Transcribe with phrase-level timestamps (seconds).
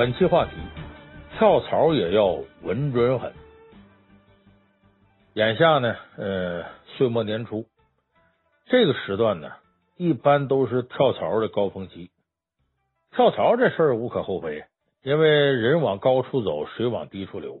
[0.00, 0.52] 本期话题：
[1.36, 3.34] 跳槽也要稳准狠。
[5.34, 7.66] 眼下呢，呃，岁末年初，
[8.64, 9.52] 这个时段呢，
[9.98, 12.10] 一般都是跳槽的高峰期。
[13.10, 14.64] 跳槽这事儿无可厚非，
[15.02, 17.60] 因为人往高处走，水往低处流。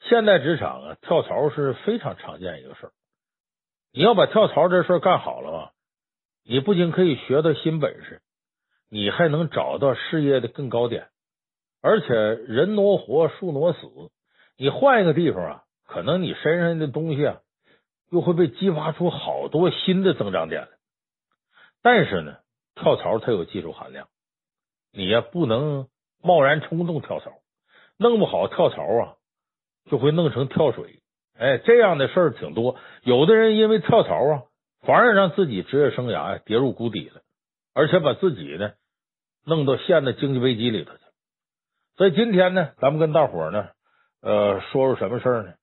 [0.00, 2.92] 现代职场啊，跳槽是非常常见一个事儿。
[3.92, 5.72] 你要把跳槽这事儿干好了吧，
[6.44, 8.22] 你不仅可以学到新本事，
[8.90, 11.10] 你还能找到事业的更高点。
[11.86, 13.78] 而且人挪活，树挪死，
[14.56, 17.40] 你换一个地方啊，可能你身上的东西啊，
[18.10, 20.66] 又会被激发出好多新的增长点。
[21.82, 22.38] 但是呢，
[22.74, 24.08] 跳槽它有技术含量，
[24.94, 25.86] 你呀不能
[26.22, 27.32] 贸然冲动跳槽，
[27.98, 29.16] 弄不好跳槽啊
[29.90, 31.02] 就会弄成跳水。
[31.38, 32.78] 哎，这样的事儿挺多。
[33.02, 34.42] 有的人因为跳槽啊，
[34.80, 37.20] 反而让自己职业生涯跌入谷底了，
[37.74, 38.72] 而且把自己呢
[39.44, 41.03] 弄到陷在经济危机里头去。
[41.96, 43.70] 所以今天呢，咱们跟大伙呢，
[44.20, 45.54] 呃，说说什么事儿呢？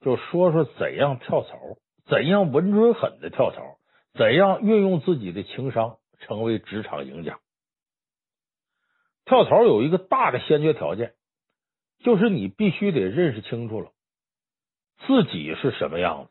[0.00, 1.58] 就说说怎样跳槽，
[2.06, 3.76] 怎样稳准狠的跳槽，
[4.14, 7.38] 怎样运用自己的情商成为职场赢家。
[9.26, 11.14] 跳槽有一个大的先决条件，
[12.02, 13.90] 就是你必须得认识清楚了。
[15.06, 16.30] 自己是什么样子？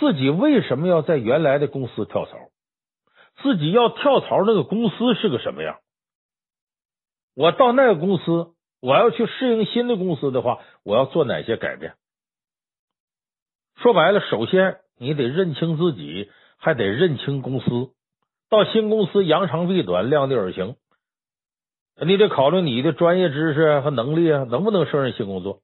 [0.00, 2.36] 自己为什么要在原来的公司跳槽？
[3.42, 5.80] 自己要跳槽那个公司是个什么样？
[7.38, 8.48] 我到那个公司，
[8.80, 11.94] 我要去适应新的公司的话，我要做哪些改变？
[13.76, 17.92] 说白了，首先你得认清自己，还得认清公司。
[18.50, 20.74] 到新公司扬长避短，量力而行。
[22.04, 25.60] 你得考虑你的专业知识和能力啊，能不能胜任新工作？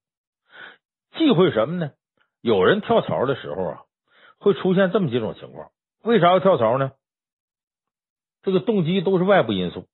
[1.17, 1.91] 忌讳什么呢？
[2.41, 3.81] 有人跳槽的时候啊，
[4.39, 5.73] 会出现这么几种情况。
[6.05, 6.93] 为啥要跳槽呢？
[8.45, 9.89] 这个动机都是外部因素。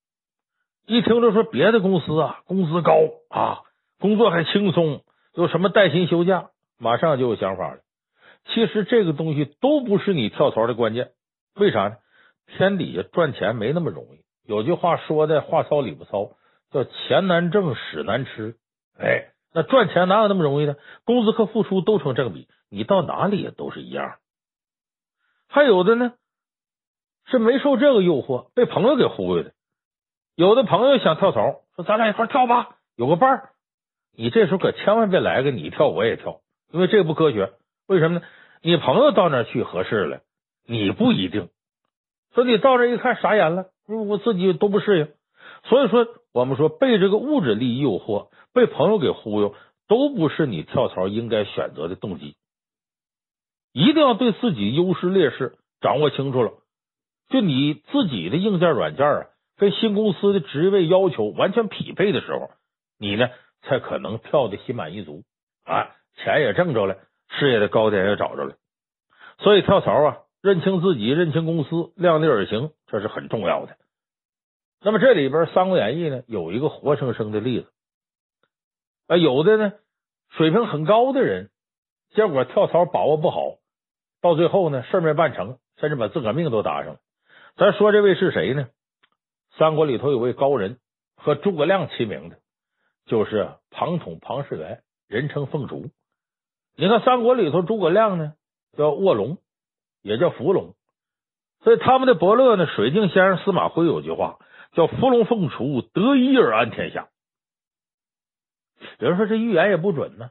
[0.87, 2.95] 一听着说别的公司啊，工资高
[3.29, 3.61] 啊，
[3.99, 5.03] 工作还轻松，
[5.35, 7.81] 有什么带薪休假，马上就有想法了。
[8.47, 11.11] 其实这个东西都不是你跳槽的关键。
[11.55, 11.97] 为啥呢？
[12.47, 14.21] 天底下赚钱没那么容易。
[14.45, 16.33] 有句话说的话糙理不糙，
[16.71, 18.57] 叫钱难挣，屎难吃。
[18.99, 19.29] 哎。
[19.53, 20.77] 那赚钱哪有那么容易呢？
[21.05, 24.15] 工资和付出都成正比，你到哪里也都是一样。
[25.49, 26.13] 还有的呢，
[27.27, 29.53] 是没受这个诱惑，被朋友给忽悠的。
[30.35, 33.51] 有的朋友想跳槽，说咱俩一块跳吧，有个伴儿。
[34.17, 36.41] 你这时候可千万别来个你跳我也跳，
[36.73, 37.53] 因为这不科学。
[37.87, 38.27] 为什么呢？
[38.63, 40.21] 你朋友到那儿去合适了，
[40.67, 41.49] 你不一定。
[42.35, 45.09] 说你到这一看傻眼了，我自己都不适应。
[45.65, 48.29] 所以说，我们说被这个物质利益诱惑。
[48.53, 49.55] 被朋友给忽悠，
[49.87, 52.37] 都不是你跳槽应该选择的动机。
[53.73, 56.53] 一定要对自己优势劣势掌握清楚了。
[57.29, 59.27] 就你自己的硬件软件啊，
[59.61, 62.51] 跟新公司的职位要求完全匹配的时候，
[62.99, 63.29] 你呢
[63.61, 65.23] 才可能跳的心满意足
[65.65, 66.97] 啊，钱也挣着了，
[67.29, 68.57] 事业的高点也找着了。
[69.41, 73.77] 所以跳槽啊，认清自己，认清公司，量力而行，这是很重要的。
[74.81, 77.69] 那么这里边《三国演义》呢，有一个活生生的例子。
[79.09, 79.75] 啊，有的呢，
[80.31, 81.51] 水平很高的人，
[82.15, 83.59] 结果跳槽把握不好，
[84.23, 87.01] 到最后呢，事儿没办成，甚至把自个儿命都搭上了。
[87.57, 88.69] 咱说这位是谁呢？
[89.59, 90.79] 三国里头有位高人，
[91.17, 92.39] 和诸葛亮齐名的，
[93.07, 95.91] 就是庞统庞士元，人称凤雏。
[96.77, 98.35] 你看三国里头，诸葛亮呢
[98.77, 99.39] 叫卧龙，
[100.03, 100.75] 也叫伏龙，
[101.63, 104.39] 所以他们的伯乐呢，水镜先生司马徽有句话
[104.73, 107.09] 叫“伏龙凤雏，得一而安天下”。
[108.99, 110.31] 有人说这预言也不准呢，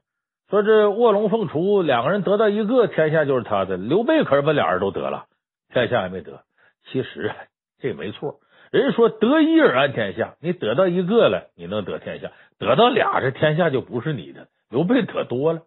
[0.49, 5.27] 说这卧龙凤雏两个人得到一个天下就是他的，刘备可是把俩人都得了，
[5.71, 6.43] 天下也没得。
[6.85, 7.31] 其实
[7.79, 8.39] 这也没错，
[8.71, 14.47] 人说得一而安天下，你得到一个了，你能得天下；得到俩，这天下就不是你的。
[14.69, 15.63] 刘备得多了，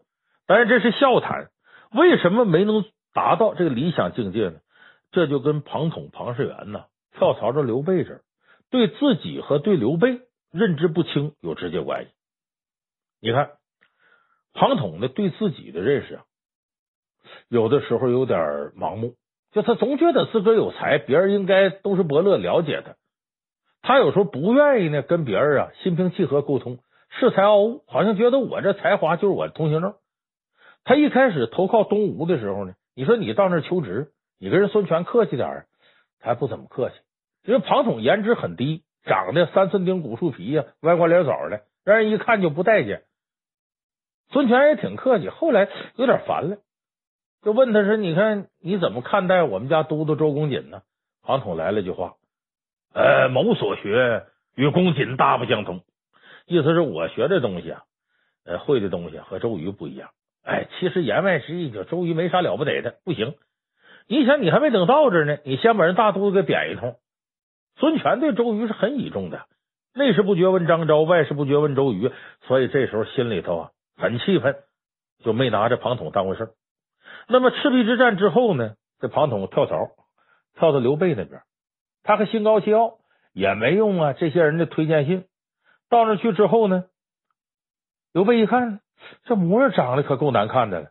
[0.47, 1.51] 当然这是笑谈。
[1.93, 4.61] 为什么没能达到这个理想境界呢？
[5.11, 8.23] 这就跟庞统庞士元呢跳槽到刘备这儿，
[8.71, 10.21] 对自己和对刘备
[10.51, 12.11] 认知不清有直接关系。
[13.21, 13.51] 你看，
[14.55, 16.25] 庞统呢对自己的认识啊，
[17.49, 18.39] 有的时候有点
[18.75, 19.17] 盲目，
[19.53, 22.95] 就他总觉得自个有才，别人应该都是伯乐了解他。
[23.83, 26.79] 他有时候不愿意呢跟别人啊心平气和沟通，
[27.19, 29.95] 恃才傲物，好像觉得我这才华就是我的通行证。
[30.85, 35.67] 他一开始投靠东吴的时候呢，你说你到那求职，你跟人孙权客气点
[36.19, 36.95] 他还不怎么客气，
[37.45, 43.03] 因为庞统颜值很低，长得三寸丁骨树皮呀，歪瓜裂枣的，让人一看就不待见。
[44.31, 46.57] 孙权也挺客气，后来有点烦了，
[47.43, 50.83] 就问他说：“你看你怎么看待我们家都督周公瑾呢？”
[51.25, 52.15] 庞统来了句话
[52.95, 55.81] ：“呃，某所学，与公瑾大不相同。
[56.47, 57.83] 意思是我学的东西啊，
[58.45, 60.11] 呃，会的东西和周瑜不一样。
[60.45, 63.35] 哎，其实言外之意就周瑜没啥了不得的，不行。
[64.09, 66.97] 你想，你还没等到这呢，你先把人大肚子给点一通。
[67.77, 69.47] 孙权对周瑜是很倚重的，
[69.95, 72.11] 内事不决问张昭，外事不决问周瑜，
[72.47, 74.57] 所以这时候心里头啊很气愤，
[75.25, 76.51] 就没拿着庞统当回事儿。
[77.29, 79.77] 那么赤壁之战之后呢，这庞统跳槽
[80.55, 81.43] 跳到刘备那边，
[82.03, 82.99] 他还心高气傲，
[83.33, 85.25] 也没用啊这些人的推荐信。
[85.89, 86.85] 到那去之后呢，
[88.13, 88.81] 刘备一看，
[89.25, 90.89] 这模样长得可够难看的了。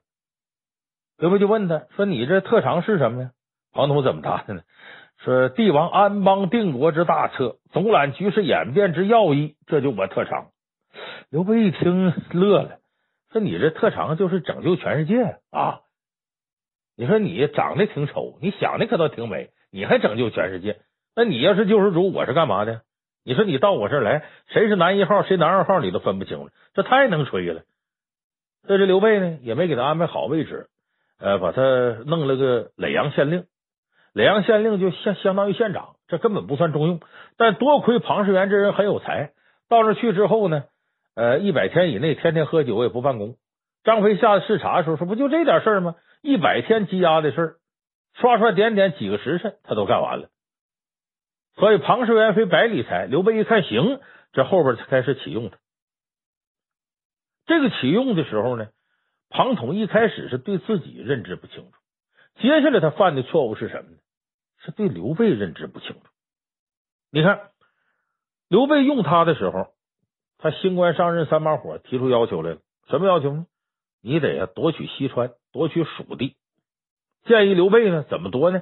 [1.18, 3.32] 刘备就问他说：“你这特长是什么呀？”
[3.74, 4.62] 庞统怎么答的呢？
[5.20, 10.48] 说：“帝王安邦定国之大策，总揽局势演变之要义，这就我特长。”
[11.30, 12.80] 刘备一听乐了，
[13.32, 15.82] 说：“你这特长就是拯救全世界啊！
[17.02, 20.78] 你说你长得挺丑，你想的可倒挺美，你还拯救全世界？
[21.16, 22.82] 那你要是救世主，我是干嘛的？
[23.26, 27.64] 你说你到我这儿来，谁是男一号，谁男二号，你都分不清了，这太能吹了。
[28.68, 30.68] 这这刘备呢，也没给他安排好位置。”
[31.18, 31.64] 呃，把他
[32.06, 33.46] 弄了个耒阳县令，
[34.14, 37.00] 耒阳县令就相相当于县长，这根本不算重用。
[37.36, 39.32] 但多亏庞士元这人很有才，
[39.68, 40.66] 到那去之后呢，
[41.16, 43.38] 呃，一百天以内天天喝酒也不办公。
[43.84, 45.96] 张飞下视察的时候说：“不就这点事儿吗？
[46.22, 47.56] 一百天积压的事儿，
[48.14, 50.30] 刷刷点点几个时辰，他都干完了。”
[51.56, 54.00] 所以庞士元非百里才，刘备一看行，
[54.32, 55.58] 这后边才开始启用他。
[57.46, 58.70] 这个启用的时候呢？
[59.34, 61.78] 庞统一开始是对自己认知不清楚，
[62.42, 63.98] 接下来他犯的错误是什么呢？
[64.58, 66.02] 是对刘备认知不清楚。
[67.12, 67.50] 你看，
[68.50, 69.74] 刘备用他的时候，
[70.38, 72.60] 他新官上任三把火提出要求来了，
[72.90, 73.46] 什么要求呢？
[74.02, 76.36] 你得呀夺取西川，夺取蜀地。
[77.26, 78.62] 建议刘备呢怎么夺呢？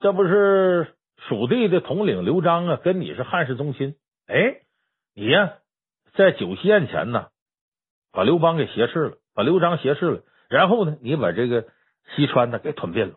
[0.00, 0.94] 这不是
[1.28, 3.96] 蜀地的统领刘璋啊，跟你是汉室宗亲。
[4.26, 4.62] 哎，
[5.14, 5.58] 你呀
[6.14, 7.28] 在酒席宴前呢，
[8.12, 9.16] 把刘邦给挟持了。
[9.34, 11.68] 把刘璋挟持了，然后呢，你把这个
[12.14, 13.16] 西川呢给吞并了。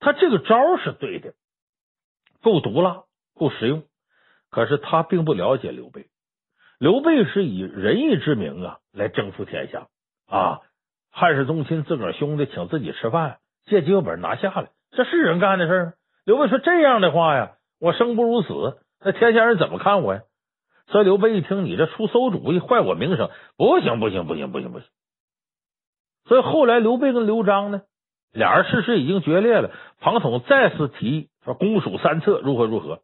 [0.00, 1.34] 他这个招是对的，
[2.42, 3.04] 够毒辣，
[3.36, 3.84] 够实用。
[4.50, 6.08] 可是他并不了解刘备，
[6.80, 9.86] 刘备是以仁义之名啊来征服天下
[10.26, 10.62] 啊，
[11.18, 15.94] 汉室宗亲自个儿兄弟请自己吃饭，借机会把人拿下来，这是人干的事儿。
[16.26, 20.20] 刘备说这样的话呀，我生不如死，那天下人怎么看我呀？
[20.88, 24.86] 所以刘备一听你这出馊主意，坏我名声，不行不行不行不行不行。
[26.26, 27.80] 所以后来刘备跟刘璋呢，
[28.30, 29.70] 俩人事实已经决裂了。
[30.00, 33.00] 庞统再次提议说攻蜀三策如何如何，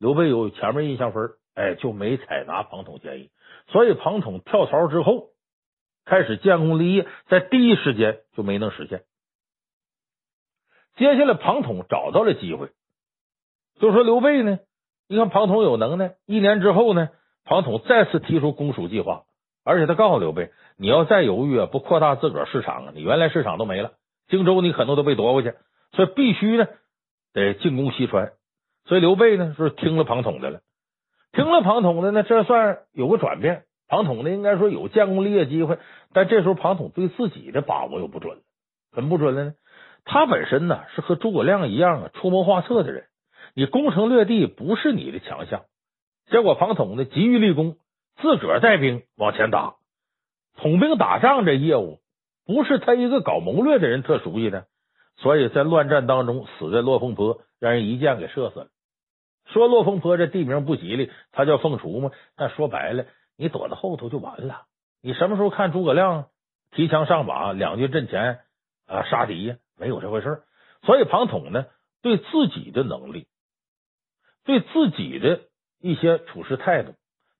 [0.00, 3.30] 刘备有前面印象分，哎，就没采纳庞统建议。
[3.68, 5.28] 所以庞统跳槽之后，
[6.04, 9.02] 开始建功立业，在第一时间就没能实现。
[10.96, 12.70] 接下来庞统找到了机会，
[13.78, 14.58] 就说刘备呢，
[15.08, 17.08] 你看庞统有能耐，一年之后呢，
[17.44, 19.24] 庞统再次提出攻蜀计划。
[19.62, 23.92] 而且他告诉刘备，你要再犹豫啊，不扩大自个儿市场啊，你原来市场都没了，
[24.28, 25.54] 荆州你可能都被夺回去，
[25.92, 26.66] 所以必须呢
[27.34, 28.32] 得进攻西川。
[28.86, 30.60] 所以刘备呢是听了庞统的了，
[31.32, 33.64] 听了庞统的呢，这算有个转变。
[33.90, 35.78] 庞统呢应该说有建功立业机会，
[36.12, 38.42] 但这时候庞统对自己的把握又不准了，
[38.94, 39.54] 怎么不准了呢？
[40.04, 43.04] 他本身呢是和诸葛亮一样啊，出谋划策的人，
[43.54, 45.64] 你攻城略地不是你的强项，
[46.30, 47.76] 结果庞统呢急于立功。
[48.22, 49.76] 自个儿带兵往前打，
[50.58, 52.00] 统兵打仗这业务
[52.44, 54.66] 不是他一个搞谋略的人特熟悉的，
[55.16, 58.66] 所以在乱战当中死在落凤坡，让人一箭给射死了。
[59.46, 62.10] 说落凤坡这地名不吉利，他叫凤雏嘛。
[62.36, 63.06] 但说白了，
[63.40, 64.66] 你躲在后头就完了。
[65.00, 66.26] 你什么时候看诸葛亮
[66.72, 68.40] 提枪上马，两军阵前
[68.86, 69.56] 啊杀敌呀？
[69.78, 70.42] 没有这回事。
[70.82, 71.64] 所以庞统呢，
[72.02, 73.28] 对自己的能力，
[74.44, 75.40] 对自己的
[75.80, 76.94] 一些处事态度。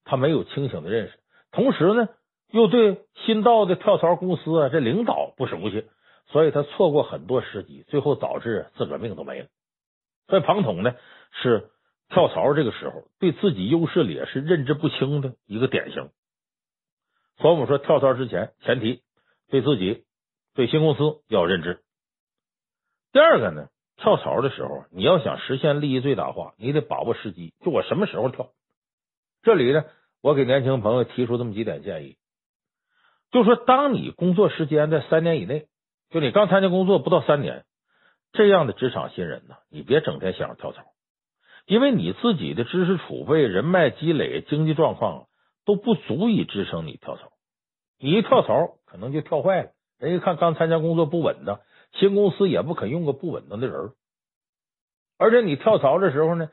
[0.04, 1.18] 他没有清醒的认识，
[1.52, 2.08] 同时呢，
[2.50, 5.86] 又对新到的跳槽公司啊，这领导不熟悉，
[6.28, 9.48] 所以他错过很多时机，最后导致自个命都没了。
[10.28, 10.94] 所以庞统呢，
[11.42, 11.70] 是
[12.10, 16.10] 跳槽这个时候对自己优势劣势认知不清的一个典型。
[17.38, 19.02] 所以我们说，跳槽之前，前提
[19.48, 20.04] 对自己、
[20.54, 21.80] 对新公司要有认知。
[23.12, 28.50] 第二个呢，跳槽的时候，你要想实现利益最大化，你得把握时机，就我什么时候跳。
[29.42, 29.84] 这里呢，
[30.20, 32.18] 我给年轻朋友提出这么几点建议，
[33.30, 35.66] 就说当你工作时间在三年以内，
[36.10, 37.64] 就你刚参加工作不到三年，
[38.32, 40.82] 这样的职场新人呢，你别整天想着跳槽，
[41.70, 45.26] 因为你自己的知识储备、人脉积累、经济状况
[45.64, 47.30] 都不足以支撑你跳槽。
[48.00, 49.70] 你一跳槽，可能就跳坏了。
[49.96, 51.60] 人一看刚参加工作不稳当，
[51.92, 53.92] 新公司也不肯用个不稳当的人，
[55.16, 56.48] 而且你跳槽的时候呢，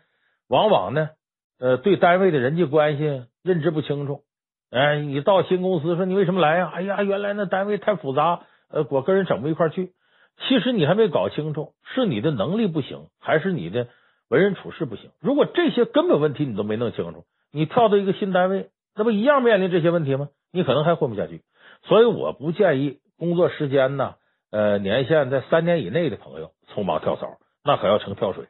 [0.47, 1.09] 往往呢。
[1.59, 4.21] 呃，对单位的人际关系认知不清楚。
[4.69, 6.71] 哎，你到新公司说你为什么来呀？
[6.71, 9.93] 哎呀，原来那单位太复杂，呃，我跟人整不一块去。
[10.47, 13.87] 其实你还没搞清楚，是你的能力不行，还是你的
[14.29, 15.11] 为人处事不行？
[15.21, 20.29] 如果这些根本问题你都没弄清楚，你跳到一个新单位，那不一样面临这些问题吗？
[20.51, 21.41] 你可能还混不下去。
[21.83, 24.15] 所以我不建议工作时间呢，
[24.51, 28.47] 呃，年限在三年以内的朋友匆忙跳槽，那可要成跳水。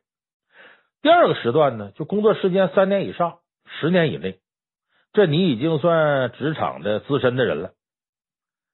[1.01, 3.39] 第二个时段呢，就工作时间三年以上，
[3.79, 4.39] 十年以内。
[5.13, 7.72] 这你已经算职场的资深的人了。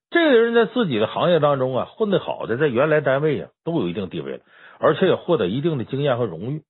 [0.10, 4.44] 这个人在自己的行业当中啊，混得好的，在原来单位啊都有一定地位了，
[4.80, 6.64] 而且也获得一定的经验和荣誉。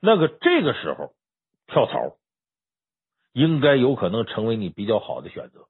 [0.00, 1.12] 那个这个时候
[1.66, 2.16] 跳槽，
[3.32, 5.66] 应该有可能成为你比较好的选择，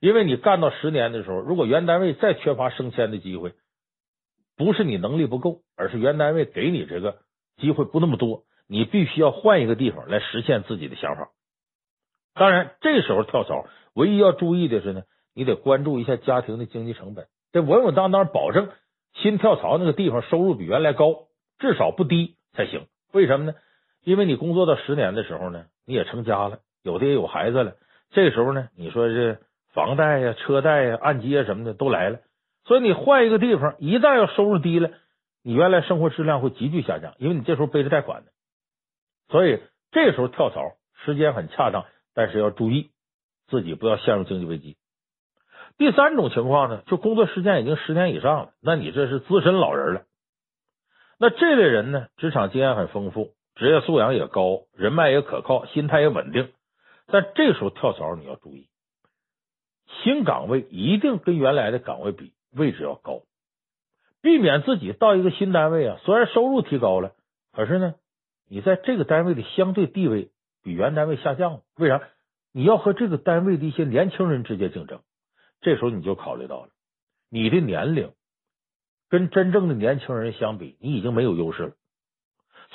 [0.00, 3.54] 因为你干到十年的时候，如果原单位再缺乏升迁的机会，
[4.56, 7.18] 不是你能力不够，而是原单位给你这个
[7.56, 11.30] 机会不那么多，你必须要换一个地方来实现自己的想法。
[12.34, 15.02] 当然，这时候跳槽，唯一要注意的是呢，
[15.34, 18.70] 你得关注一下家庭的经济成本，得稳稳当当保证
[19.14, 22.86] 新跳槽那个地方收入比原来高，至少不低才行。
[23.12, 23.54] 为什么呢？
[24.04, 27.74] 因为你工作到十年的时候呢，你也成家了，有的也有孩子了。
[28.10, 29.38] 这时候呢，你说这
[29.72, 32.20] 房贷呀、车贷呀、按揭什么的都来了，
[32.64, 34.90] 所以你换一个地方，一旦要收入低了，
[35.42, 38.28] 你原来生活质量会急剧下降，因为你这时候背着贷款呢。
[39.28, 39.60] 所以
[39.92, 40.72] 这时候跳槽
[41.04, 41.84] 时间很恰当。
[42.12, 42.90] 但是要注意，
[43.46, 44.76] 自己不要陷入经济危机。
[45.78, 50.02] 第三种情况呢，就工作时间已经十年以上了，那你这是资深老人了。
[51.20, 56.50] 那这类人呢，职场经验很丰富，职业素养也高，人脉也可靠，心态也稳定。
[57.06, 58.68] 但这时候跳槽你要注意，
[60.02, 63.20] 新岗位一定跟原来的岗位比位置要高，
[64.22, 67.12] 避免自己到一个新单位啊，虽然收入提高了，
[67.52, 67.94] 可是呢，
[68.48, 70.30] 你在这个单位的相对地位。
[70.62, 72.02] 比原单位下降了，为啥？
[72.52, 75.00] 你要和这个单位的一些年轻人直接竞争，
[75.62, 76.68] 这时候你就考虑到了，
[77.30, 78.12] 你的年龄
[79.10, 81.72] 跟真正的年轻人相比，你已经没有优势了。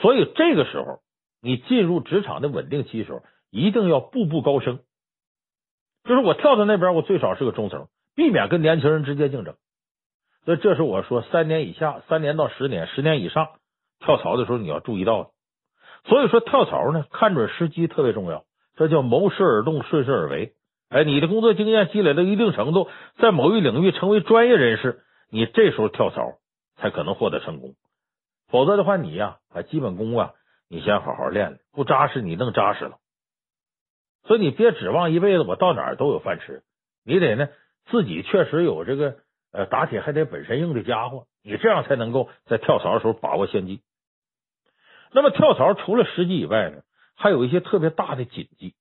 [0.01, 0.99] 所以这个时候，
[1.41, 4.79] 你进入职场的稳定期时候，一定要步步高升。
[6.03, 9.55] 就是我跳到那边，我最少是个中层，避免跟年轻人直接竞争。
[10.43, 13.47] 所以这是我说三年以下，三年到十年，十年以上
[13.99, 15.29] 跳槽的时候你要注意到的。
[16.03, 18.43] 所以说跳槽呢，看准时机特别重要，
[18.75, 20.53] 这叫谋时而动，顺势而为。
[20.89, 26.39] 哎，你的工作经验积累到一定程度，在某一领域成为专业人士，你这时候跳槽
[26.75, 27.75] 才可能获得成功。
[28.47, 30.33] 否则的话，你呀，把基本功啊，
[30.69, 32.99] 你先好好练，不扎实你弄扎实了。
[34.23, 36.63] 所以你别指望一辈子我到哪儿都有饭吃，
[37.03, 37.49] 你得呢
[37.85, 39.17] 自己确实有这个
[39.51, 43.81] 呃打铁还得本身硬的家伙，你这样才能够在跳槽的时候把握先机。
[45.11, 46.81] 那么跳槽除了时机以外呢，
[47.15, 48.75] 还有一些特别大的禁忌。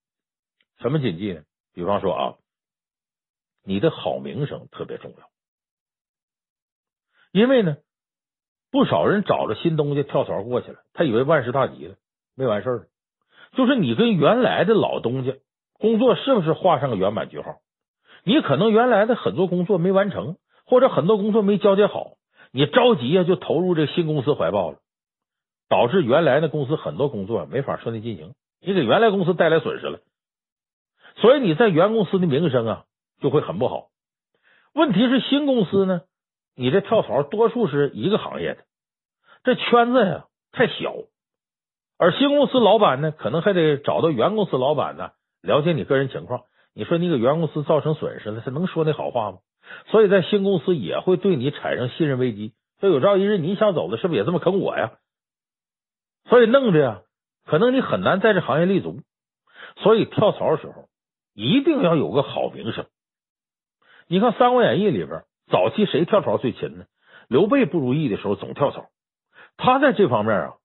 [0.78, 1.42] 什么禁忌呢？
[1.72, 2.34] 比方说啊，
[3.64, 5.30] 你的好名声特别重要。
[7.34, 7.78] 因为呢，
[8.70, 11.96] 不少人找着新东家跳槽过去了，他以为万事大吉了，
[12.36, 12.86] 没完事儿。
[13.56, 15.32] 就是你跟原来的老东家
[15.72, 17.56] 工作是不是画上个圆满句号？
[18.22, 22.12] 你可能原来的很多工作没完成，或者很多工作没交接好，
[22.52, 24.78] 你着急啊，就投入这新公司怀抱了。
[25.68, 29.98] 导致原来的公司很多工作没法顺利进行，你给原来公司带来损失了，
[31.16, 32.84] 所以你在原公司的名声啊
[33.20, 33.88] 就会很不好。
[34.72, 36.02] 问题是新公司呢，
[36.56, 38.64] 你这跳槽多数是一个行业的，
[39.42, 40.94] 这圈子呀太小，
[41.98, 45.10] 而新公司老板呢可能还得找到原公司老板呢
[45.42, 46.44] 了解你个人情况。
[46.72, 49.38] 你说你给原公司造成损失了，他能说那好话吗？
[49.90, 52.52] 所以在新公司也会对你产生信任危机。
[52.80, 54.92] 说有朝一日你想走了，是不是也这么坑我呀？
[56.28, 57.02] 所以弄的呀，
[57.46, 59.00] 可能你很难在这行业立足。
[59.76, 60.88] 所以跳槽的时候
[61.32, 62.86] 一定要有个好名声。
[64.06, 66.86] 你看《三国演义》里边，早期谁跳槽最勤呢？
[67.28, 68.90] 刘备不如意的时候总跳槽，
[69.56, 70.56] 他在这方面啊，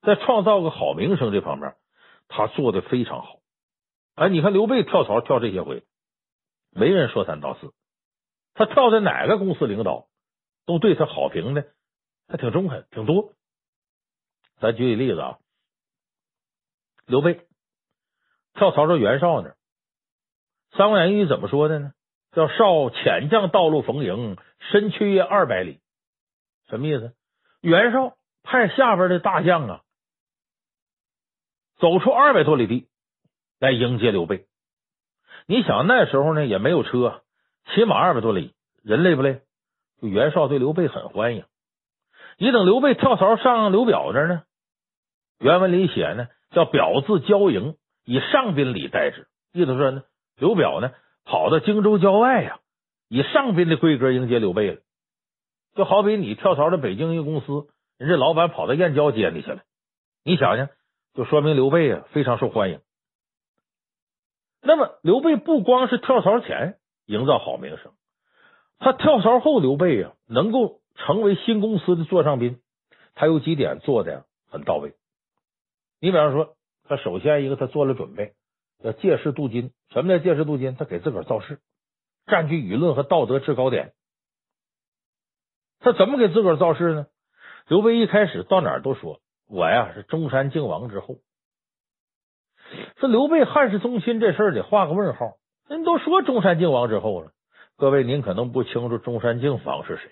[0.00, 1.74] 在创造个好名声这方面，
[2.28, 3.40] 他做的非常好。
[4.14, 5.84] 哎，你看刘备跳槽跳这些回，
[6.70, 7.74] 没人说三道四，
[8.54, 10.08] 他跳在哪个公司领导
[10.64, 11.66] 都对他好评的，
[12.28, 13.32] 还挺中肯，挺多。
[14.58, 15.38] 咱举个例子啊，
[17.04, 17.46] 刘备
[18.54, 19.56] 跳槽到袁绍那儿，
[20.78, 21.92] 《三国演义》怎么说的呢？
[22.36, 24.36] 叫绍遣将道路逢迎，
[24.70, 25.80] 身去约二百里。
[26.68, 27.14] 什么意思？
[27.62, 29.80] 袁绍派下边的大将啊，
[31.78, 32.88] 走出二百多里地
[33.58, 34.44] 来迎接刘备。
[35.46, 37.22] 你想那时候呢，也没有车，
[37.72, 38.52] 骑马二百多里，
[38.82, 39.40] 人累不累？
[40.02, 41.46] 就袁绍对刘备很欢迎。
[42.36, 44.42] 你等刘备跳槽上刘表这呢，
[45.38, 49.26] 原文里写呢叫表字交迎，以上宾礼待之。
[49.54, 50.02] 意思说呢，
[50.36, 50.92] 刘表呢
[51.26, 52.60] 跑到荆州郊外呀，
[53.08, 54.80] 以上宾的规格迎接刘备了。
[55.74, 57.68] 就好比你跳槽到北京一个公司，
[57.98, 59.60] 人家老板跑到燕郊接你去了，
[60.24, 60.70] 你想想，
[61.12, 62.80] 就说明刘备啊非常受欢迎。
[64.62, 67.92] 那么刘备不光是跳槽前营造好名声，
[68.78, 72.58] 他跳槽后，刘备啊能够成为新公司的座上宾，
[73.14, 74.94] 他有几点做的很到位。
[76.00, 76.54] 你比方说，
[76.88, 78.32] 他首先一个他做了准备，
[78.82, 79.72] 要借势镀金。
[79.90, 80.76] 什么叫借势镀金？
[80.76, 81.60] 他给自个儿造势，
[82.26, 83.92] 占据舆论和道德制高点。
[85.80, 87.06] 他怎么给自个儿造势呢？
[87.68, 91.16] 刘备一开始到哪儿都说：“我呀是中山靖王之后。”
[92.96, 95.36] 这刘备汉室宗亲这事儿得画个问号。
[95.68, 97.32] 人都说中山靖王之后了，
[97.76, 100.10] 各位您可能不清楚中山靖王是谁？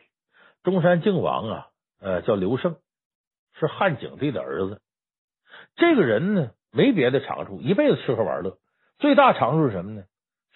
[0.65, 1.67] 中山靖王啊，
[2.01, 2.77] 呃，叫刘胜，
[3.59, 4.81] 是汉景帝的儿子。
[5.77, 8.59] 这个人呢，没别的长处，一辈子吃喝玩乐。
[8.99, 10.03] 最大长处是什么呢？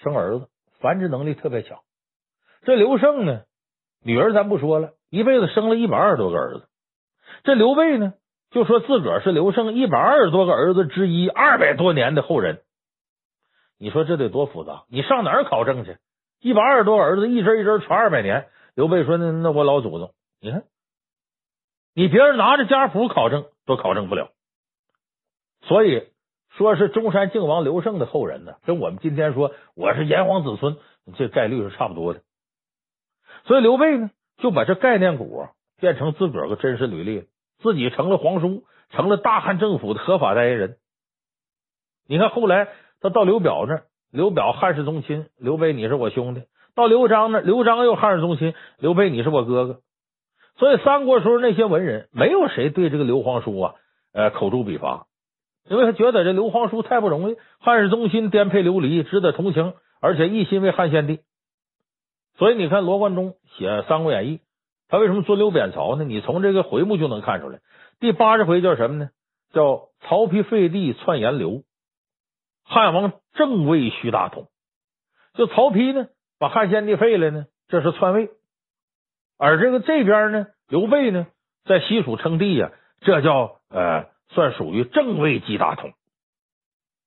[0.02, 0.48] 生儿子，
[0.80, 1.78] 繁殖能力特别强。
[2.62, 3.42] 这刘胜呢，
[4.02, 6.68] 女儿咱不说了，一辈子生了一百二十多个儿子。
[7.44, 8.14] 这刘备呢，
[8.50, 12.62] 就说自个儿是刘胜一百二十多个儿子之一，二百多年的后人。
[13.78, 14.84] 你说这得多复杂？
[14.88, 15.98] 你上哪儿考证去？
[16.40, 18.48] 一百二十多个儿子，一针一针传二百年。
[18.74, 20.64] 刘备说：“那那我老祖宗，你看，
[21.94, 24.30] 你别人拿着家谱考证都考证不了。”
[25.62, 26.02] 所以
[26.56, 30.76] 说是中山靖王刘胜的后人呢，跟我们今天说我是炎黄子孙，
[31.16, 32.22] 这概率是差不多的。
[33.44, 35.46] 所以刘备呢，就把这概念股
[35.78, 37.26] 变成自个儿个真实履历，
[37.58, 40.76] 自己成了皇叔，成了大汉政府的合法代言人。
[42.06, 42.68] 你看后来
[43.00, 46.42] 他到刘表那儿，刘表汉室宗亲，刘备你是我兄弟；
[46.74, 49.80] 到刘璋那儿，刘璋又汉室宗亲，刘备你是我哥哥。
[50.56, 53.74] 所以三国时候那些文人，没有谁对这个刘皇叔啊，
[54.12, 55.06] 呃，口诛笔伐。
[55.70, 61.20] 因为他觉得这刘皇叔太不容易，汉室宗亲颠沛流离，值得同情，而且一心为汉献帝。
[62.36, 64.38] 所以你看罗贯中写《三国演义》，
[64.88, 66.04] 他为什么尊刘贬曹呢？
[66.04, 67.60] 你从这个回目就能看出来。
[68.00, 69.10] 第八十回叫什么呢？
[69.52, 71.62] 叫曹丕废帝篡炎刘，
[72.64, 74.48] 汉王正位须大同。
[75.34, 78.28] 就曹丕呢，把汉献帝废了呢，这是篡位；
[79.38, 81.26] 而这个这边呢，刘备呢，
[81.64, 84.06] 在西蜀称帝呀，这叫呃。
[84.30, 85.92] 算属于正位即大同，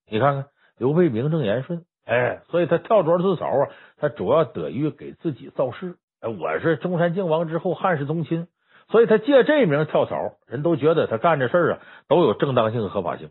[0.10, 5.98] 你看看刘备名正言顺，哎，所以他跳槽自嘲啊，他主要得于给自己造势。
[6.20, 8.48] 哎，我是中山靖王之后汉室宗亲，
[8.90, 13.30] 所以他借这名跳槽，人都觉得他干这事儿啊都有正当性和合法性。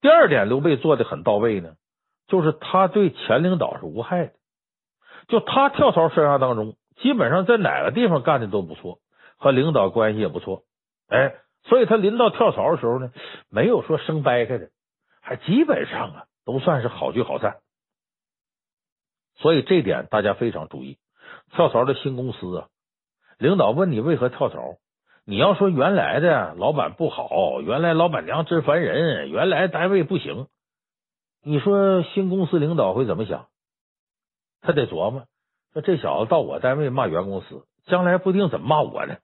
[0.00, 1.74] 第二点，刘备做的很到位呢，
[2.26, 4.32] 就是他对前领导是无害的，
[5.28, 8.98] 就他跳槽生涯当中，基本上在哪个地方干的都不错，
[9.36, 10.62] 和领导关系也不错，
[11.08, 11.34] 哎。
[11.68, 13.12] 所以他临到跳槽的时候呢，
[13.50, 14.70] 没有说生掰开的，
[15.20, 17.58] 还基本上啊都算是好聚好散。
[19.36, 20.98] 所以这点大家非常注意。
[21.52, 22.68] 跳槽的新公司啊，
[23.38, 24.76] 领导问你为何跳槽，
[25.24, 30.46] 你要说原来的老板不好，原来老板娘真烦人，原来单位不行，
[31.42, 33.46] 你说新公司领导会怎么想？
[34.60, 35.26] 他得琢磨，
[35.72, 39.18] 说这小子到我单位骂原公司，将来不定怎么骂我呢。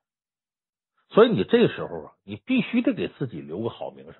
[1.10, 4.14] 所以你这时候啊，你必须得给自己留个好名声。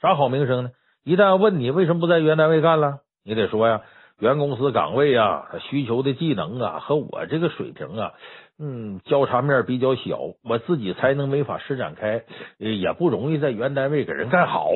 [0.00, 0.70] 啥好名声呢？
[1.04, 3.82] 一旦问你为什么不在原单位干了，你得说呀，
[4.18, 8.12] 原公司岗位啊，需求的技能啊，和我这个水平啊，
[8.58, 12.24] 嗯，交叉面比较小，我自己才能没法施展开，
[12.58, 14.70] 也不容易在原单位给人干好。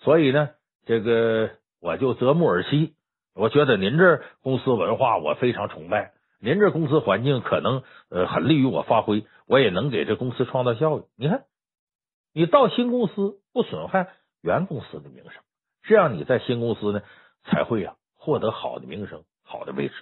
[0.00, 0.50] 所以呢，
[0.86, 2.92] 这个我就择木而栖。
[3.34, 6.12] 我觉得您这公司文化我非常崇拜。
[6.40, 11.02] 您这公司环境可能呃很利于我发挥，我也能给这公司创造效益。
[11.16, 11.44] 你看，
[12.32, 15.42] 你到新公司不损害原公司的名声，
[15.82, 17.02] 这样你在新公司呢
[17.42, 19.94] 才会啊获得好的名声、好的位置。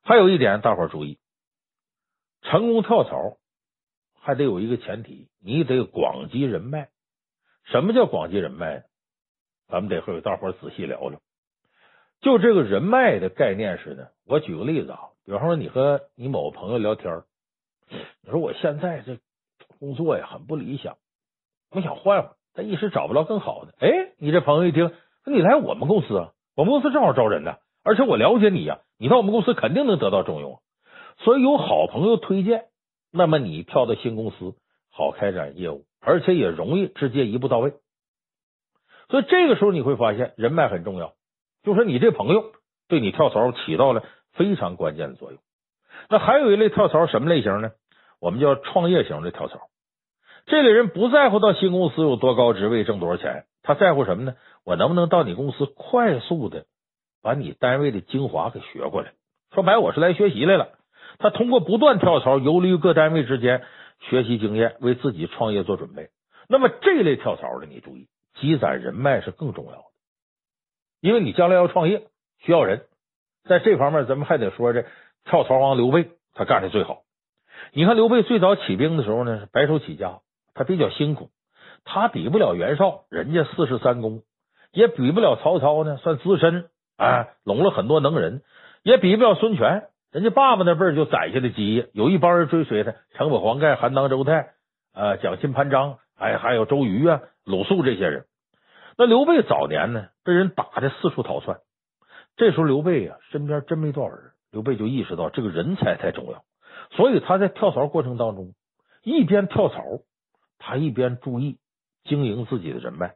[0.00, 1.18] 还有一点，大伙儿注意，
[2.40, 3.36] 成功跳槽
[4.18, 6.88] 还得有一个前提，你得广积人脉。
[7.64, 8.84] 什么叫广积人脉？
[9.68, 11.20] 咱们得和大伙儿仔细聊聊。
[12.22, 17.24] 就这个人脉的概念是呢，我举个例子啊，比方说你和你某个朋友聊天，
[18.22, 19.18] 你说我现在这
[19.78, 20.96] 工作呀很不理想，
[21.70, 23.74] 我想换换，但一时找不到更好的。
[23.80, 24.92] 哎，你这朋友一听，
[25.26, 30.60] 你来我们公司啊，我们公司正好招人呢，而且我了解你呀，你到我们公司肯定能得到重用。
[31.18, 32.66] 所以有好朋友推荐，
[33.12, 34.54] 那么你跳到新公司
[34.90, 37.72] 好开展业务，而且也容易直接一步到位。
[39.08, 41.14] 所以这个时候你会发现人脉很重要。
[41.62, 42.52] 就说你这朋友
[42.88, 45.40] 对你跳槽起到了非常关键的作用。
[46.08, 47.72] 那还有一类跳槽什么类型呢？
[48.20, 49.68] 我们叫创业型的跳槽。
[50.46, 54.34] 这类人不在乎到新公司有多高职位、挣多少钱，他在乎什么呢？
[54.64, 56.66] 我能不能到你公司快速的
[57.22, 59.12] 把你单位的精华给学过来？
[59.54, 60.68] 说白，我是来学习来了。
[61.18, 63.62] 他通过不断跳槽，游离于各单位之间，
[64.00, 66.10] 学习经验，为自己创业做准备。
[66.48, 69.84] 那么这类跳槽的，你注意，积攒人脉是更重要的，
[71.00, 72.06] 因为你将来要创业
[72.38, 72.86] 需要人。
[73.44, 74.84] 在这方面，咱们还得说这
[75.24, 77.02] 跳槽王刘备，他干的最好。
[77.72, 80.20] 你看刘备最早起兵的时候呢，是白手起家，
[80.54, 81.30] 他比较辛苦，
[81.84, 84.22] 他比不了袁绍，人家四世三公，
[84.72, 88.42] 也比不了曹操呢，算资深，哎，拢了很多能人。
[88.82, 94.52] 也比不了孙权，人家爸爸那辈就攒下的基业，有一帮人追随他，成本黄盖、韩当、周泰，
[94.94, 98.24] 呃，蒋钦、潘璋，还还有周瑜啊、鲁肃这些人。
[98.96, 101.58] 那刘备早年呢，被人打的四处逃窜，
[102.36, 104.30] 这时候刘备啊，身边真没多少人。
[104.50, 106.42] 刘备就意识到这个人才太重要，
[106.90, 108.52] 所以他在跳槽过程当中，
[109.02, 109.82] 一边跳槽，
[110.58, 111.58] 他一边注意
[112.04, 113.14] 经营自己的人脉。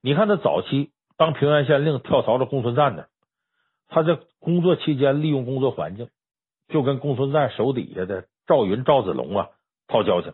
[0.00, 3.06] 你看他早期当平原县令，跳槽到公孙瓒那。
[3.88, 6.08] 他在工作期间利用工作环境，
[6.68, 9.48] 就跟公孙瓒手底下的赵云、赵子龙啊
[9.86, 10.32] 套交情。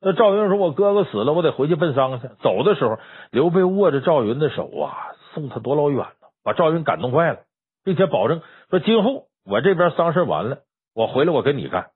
[0.00, 2.98] 那赵云说：“我哥哥死了，我得回去奔丧去。”走的时候，
[3.30, 7.40] 刘备握着赵云的手啊，送他多老远呢，把赵云感动坏了，
[7.82, 10.58] 并且保证说：“今后我这边丧事完了，
[10.96, 11.90] 我回来我跟你干。”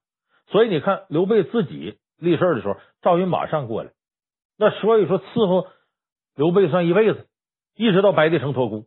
[0.52, 3.92] 所以你看，刘备自己立事的时候，赵云马上过来。
[4.58, 5.68] 那所以说，伺候
[6.36, 7.26] 刘备算一辈子，
[7.76, 8.84] 一直到白帝城托孤。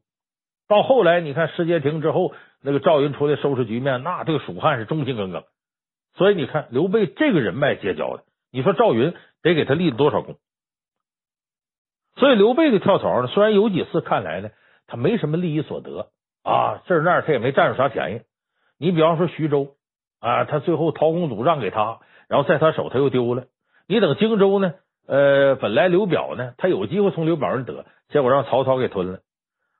[0.67, 5.43] 到后来，你看失街亭之后，那个赵云出来收拾局面，那对蜀汉是忠心耿耿。
[6.15, 10.37] 所以你看，刘备这个人脉结交的，你说赵云得给他立多少功？
[12.17, 14.49] 所以刘备的跳槽呢，虽然有几次看来呢，
[14.85, 16.11] 他没什么利益所得
[16.43, 18.21] 啊，这那儿他也没占着啥便宜。
[18.77, 19.75] 你比方说徐州
[20.23, 23.43] 啊，他最后陶公祖让给他，然后在他手他又丢了。
[23.87, 24.73] 你等荆州呢，
[25.05, 29.19] 呃，本来刘表呢，他有机会从刘表那得，结果让曹操给吞了。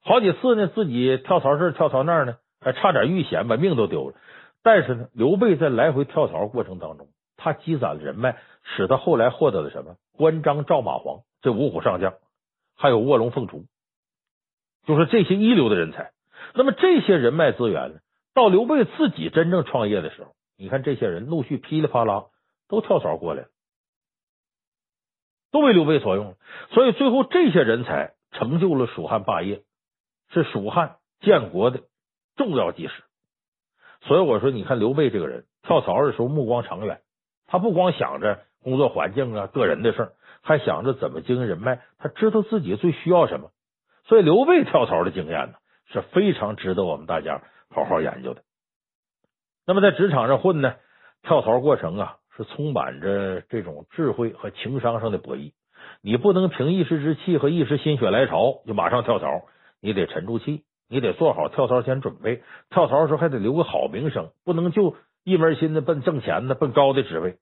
[0.04, 4.16] 好几次呢，自己跳槽这儿跳槽那儿呢，还差点遇险，把命都丢了。
[4.62, 9.96] 但是呢，刘备在来回跳槽过程当中，他积攒了人脉，使他后来获得了什么？
[10.18, 12.16] 关张赵马黄这五虎上将，
[12.76, 13.64] 还有卧龙凤雏，
[14.86, 16.12] 就是这些一流的人才。
[16.54, 18.00] 那么这些人脉资源呢，
[18.34, 22.26] 到刘备自己真正创业的时候，你看这些人陆续噼里啪啦
[22.68, 23.48] 都跳槽过来了，
[25.52, 26.36] 都为刘备所用。
[26.72, 29.64] 所以最后这些人才成就了蜀汉霸业。
[30.30, 31.82] 是蜀汉建国的
[32.36, 33.04] 重要基石，
[34.02, 37.02] 所以我说，你看刘备这个人跳槽的时候目光长远，
[37.46, 41.84] 他不光想着工作环境啊、个人的事，还想着怎么经营人脉。
[42.00, 43.52] 他知道自己最需要什么，
[44.06, 45.54] 所以刘备跳槽的经验呢
[45.92, 48.42] 是非常值得我们大家好好研究的。
[49.68, 50.76] 那么在职场上混呢，
[51.22, 55.52] 跳槽过程啊是充满着这种智慧和情商上的博弈，
[56.02, 59.28] 你不能凭一时之气和一时心血来潮就马上跳槽。
[59.82, 62.42] 你得沉住气，你得做好跳槽前准备。
[62.70, 67.36] 跳槽的时候还得留个好名声，不能就一门心思奔挣钱的、奔高的职位。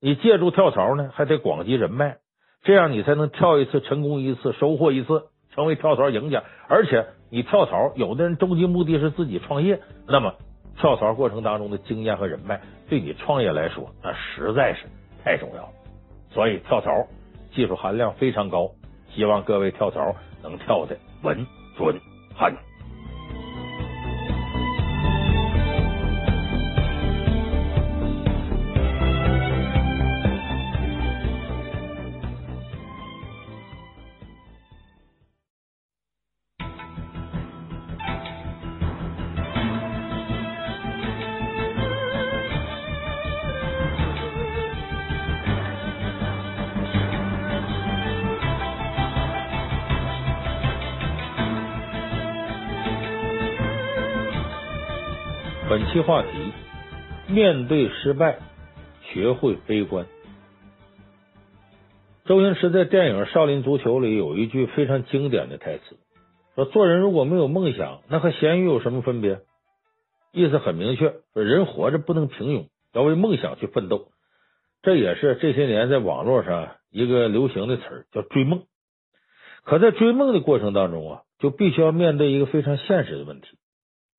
[0.00, 2.18] 你借助跳槽呢，还得广积人脉，
[2.62, 6.44] 这样你才能跳一次成功一次，收获一次，成为跳槽赢家。
[6.68, 10.32] 而且你跳槽，有的人终极目的是自己创业，那么
[10.76, 14.86] 跳槽过程当中的经验和人脉，对你创业来说，那实在是
[15.24, 15.68] 太重要。
[16.30, 16.90] 所以跳槽
[17.52, 18.70] 技术含量非常高，
[19.12, 21.44] 希望各位跳槽能跳的稳。
[21.76, 22.00] 准
[22.36, 22.54] 狠。
[55.94, 56.28] 期话题：
[57.28, 58.40] 面对失败，
[59.00, 60.06] 学会悲观。
[62.24, 65.96] 周星驰在电影《少林足球》里有一句非常经典的台词，
[66.56, 69.42] 说：“做人如果没有梦想，那和咸鱼有什么分别？”
[70.34, 74.08] 意思很明确，说人活着不能平庸，要为梦想去奋斗。
[74.82, 78.64] 这也是这些年在网络上一个流行的词儿，叫追梦。
[79.62, 83.46] 可在追梦的过程当中啊，就必须要面对一个非常现实的问题，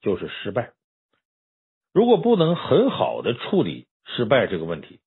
[0.01, 0.71] 就是失败。
[1.95, 4.99] 如果不能很好的处理失败这个问题，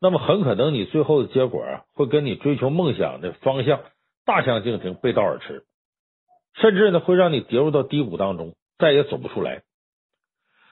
[0.00, 3.80] 那么很可能你最后的结果啊，会跟你追求梦想的方向
[4.24, 5.64] 大相径庭、背道而驰，
[6.54, 9.62] 甚至呢会让你跌入到低谷当中，再也走不出来。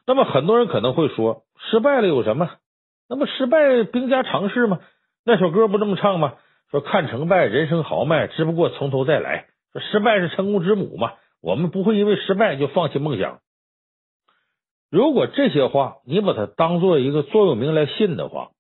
[0.07, 2.53] 那么很多人可能会说，失败了有什么？
[3.09, 4.79] 那么失败兵家常事嘛。
[5.25, 6.35] 那首歌不这么唱吗？
[6.71, 9.47] 说看成败，人生豪迈，只不过从头再来。
[9.73, 13.41] 说失败是成功之母嘛，我们不会因为失败就放弃梦想。
[14.91, 18.51] 如果这些话你把它当做一个座右铭来信的话，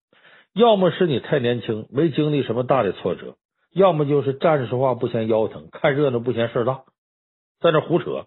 [0.54, 3.34] 要么是你太年轻，没经历什么大的挫折，
[3.74, 6.82] 要么就是站着说话不嫌腰疼，看热闹不嫌事儿大，
[7.60, 8.26] 在这胡扯。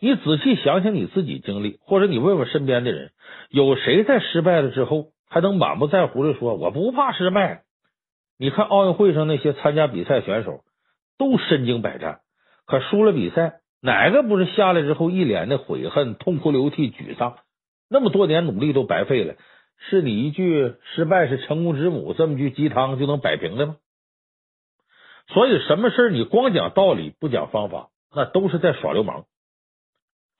[0.00, 3.12] 你仔细想想你自己经历，或者你问问身边的人，
[3.50, 7.62] 有谁在失败了之后还能满不在乎的说我不怕失败？
[8.38, 10.60] 你看奥运会上那些参加比赛选手
[11.18, 12.20] 都身经百战，
[12.66, 17.38] 可输了比赛，哪个不是下来之后一脸的悔恨、痛哭流涕、沮丧？
[17.88, 19.36] 那么多年努力都白费了，
[19.78, 23.76] 是你一句“失败是成功之母”这么句鸡汤就能摆平的吗？
[25.28, 29.24] 所以，什么事你光讲道理不讲方法，那都是在耍流氓。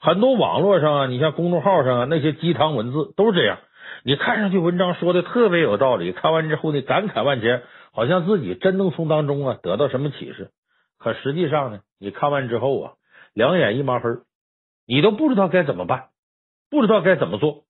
[0.01, 3.59] 很多网络上啊，你像公众号上啊，那些鸡汤文字都是这样。
[4.03, 10.51] 你看上去文章说的特别有道理，看完之后呢感慨万千，好像自己真能从当中啊得到什么启示。
[10.99, 12.93] 可实际上呢，你看完之后啊，
[13.37, 14.22] 两眼一抹黑，
[14.87, 16.09] 你都不知道该怎么办，
[16.70, 17.66] 不知道该怎么做。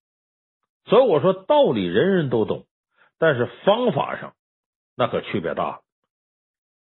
[0.84, 2.66] 所以我说，道理人人都懂，
[3.18, 4.36] 但是方法上
[4.94, 5.80] 那可区别大了。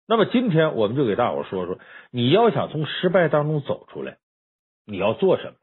[0.05, 1.79] 那么今天我们就给大伙说说，
[2.11, 4.19] 你要想从失败当中走出来。
[4.85, 5.55] 你要做什么？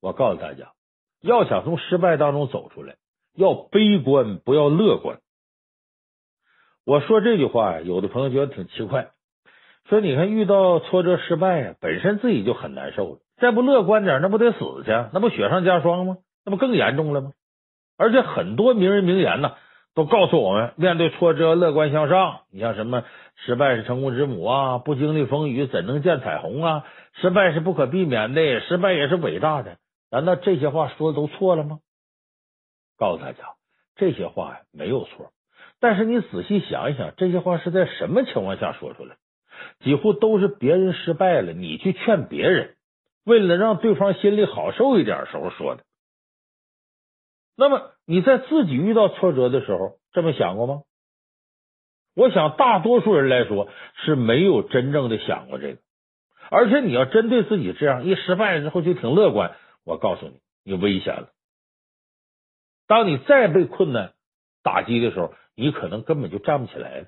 [0.00, 0.74] 我告诉大家，
[1.22, 2.98] 要想从失败当中走出来，
[3.32, 5.18] 要悲观，不要乐观。
[6.84, 9.12] 我说这句话，有的朋友觉得挺奇怪，
[9.88, 14.90] 说你看遇到挫折、失败呀，本身自己就很难受了，再不乐观点，那不得死去？
[15.12, 16.16] 那不雪上加霜吗？
[16.44, 17.32] 那不更严重了吗？
[17.98, 19.56] 而且很多名人名言呢，
[19.94, 22.40] 都告诉我们，面对挫折乐观向上。
[22.50, 23.04] 你像什么
[23.36, 26.84] 失败是成功之母啊，不经历风雨怎能见彩虹啊？
[27.20, 29.76] 失败是不可避免的，失败也是伟大的。
[30.10, 31.80] 难道这些话说的都错了吗？
[32.96, 33.44] 告诉大家，
[33.96, 35.30] 这些话没有错。
[35.78, 39.16] 但是你仔细想一想，这些话是在什么情况下说出来？
[39.80, 42.76] 几乎都是别人失败了，你去劝别人，
[43.24, 45.84] 为了让对方心里好受一点时候说的。
[47.56, 50.82] 那么你在自己遇到挫折的时候，这么想过吗？
[52.16, 53.68] 我想大多数人来说
[54.04, 55.80] 是没有真正的想过这个。
[56.50, 61.30] 而且你要针对自己这样一失败了之后就挺乐观，我告诉你，你危险了。
[62.86, 64.12] 当你再被困难
[64.62, 67.06] 打击的时候，你可能根本就站不起来了。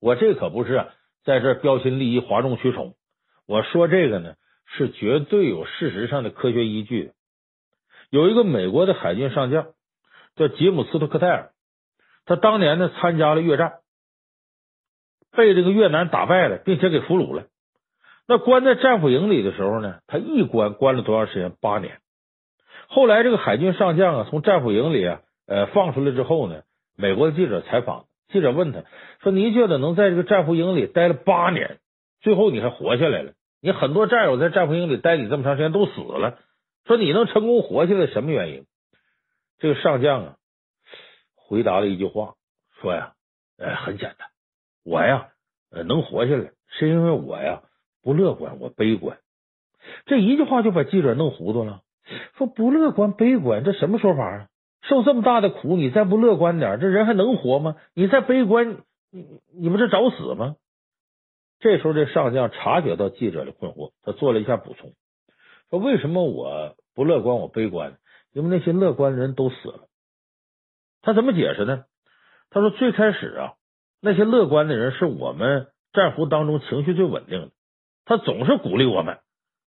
[0.00, 0.86] 我这可不是
[1.24, 2.94] 在这标新立异、哗众取宠，
[3.46, 4.34] 我说这个呢
[4.66, 7.12] 是绝对有事实上的科学依据的。
[8.10, 9.68] 有一个美国的海军上将
[10.36, 11.50] 叫吉姆斯特克泰尔，
[12.26, 13.80] 他当年呢参加了越战，
[15.32, 17.46] 被这个越南打败了，并且给俘虏了。
[18.26, 21.52] 那关在战俘营里的时候呢，他一关关了多长时间？
[21.60, 22.00] 八年。
[22.88, 26.62] 后来这个海军上将啊，从战俘营里啊，呃，放出来之后呢，
[26.96, 28.84] 美国的记者采访，记者问他
[29.22, 31.78] 说：“你觉得能在这个战俘营里待了八年，
[32.20, 33.32] 最后你还活下来了？
[33.60, 36.38] 你很多战友在战俘营里待你这么长时间都死了，
[36.86, 38.66] 说你能成功活下来，什么原因？”
[39.58, 40.36] 这个上将啊，
[41.36, 42.34] 回答了一句话，
[42.80, 43.14] 说呀
[43.58, 44.28] ：“呃，很简单，
[44.84, 45.28] 我呀，
[45.70, 47.62] 呃，能活下来是因为我呀。”
[48.04, 49.16] 不乐观，我悲观。
[50.04, 51.80] 这一句话就把记者弄糊涂了。
[52.36, 54.48] 说不乐观、悲观，这什么说法啊？
[54.88, 57.76] 受这么大的苦，你再不乐观点，这人还能活吗？
[57.94, 58.78] 你再悲观，
[59.10, 59.26] 你
[59.58, 60.56] 你不是找死吗？
[61.60, 64.92] 这时候，这上将察觉到记者的困惑，他做了一下补充，
[65.70, 67.96] 说：“为什么我不乐观，我悲观？
[68.32, 69.88] 因为那些乐观的人都死了。”
[71.00, 71.84] 他怎么解释呢？
[72.50, 73.52] 他说：“最开始啊，
[74.02, 77.50] 那些乐观的人是我们战俘当中情绪最稳定的。”
[78.04, 79.18] 他总是鼓励我们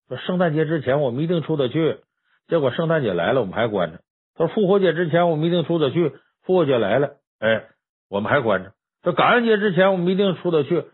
[0.08, 2.02] 说：“圣诞节之前我们一定出得去。”
[2.48, 4.02] 结果圣诞节来了，我们还关着。
[4.38, 7.68] 他说：“复活节之前我们一定出得去。”复活节来了，哎，
[8.10, 8.74] 我们还关着。
[9.04, 10.86] 说感恩节之前我们一定出得去，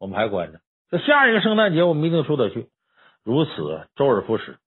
[0.00, 0.60] 我们还关着。
[0.90, 2.68] 这下一个圣诞节我们一定出得去。
[3.22, 4.58] 如此周而复始，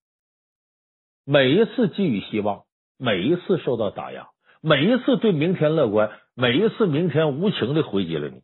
[1.25, 2.63] 每一次寄予希望，
[2.97, 4.29] 每一次受到打压，
[4.61, 8.41] 每一次对明天乐观，每一次明天无情的回击了你。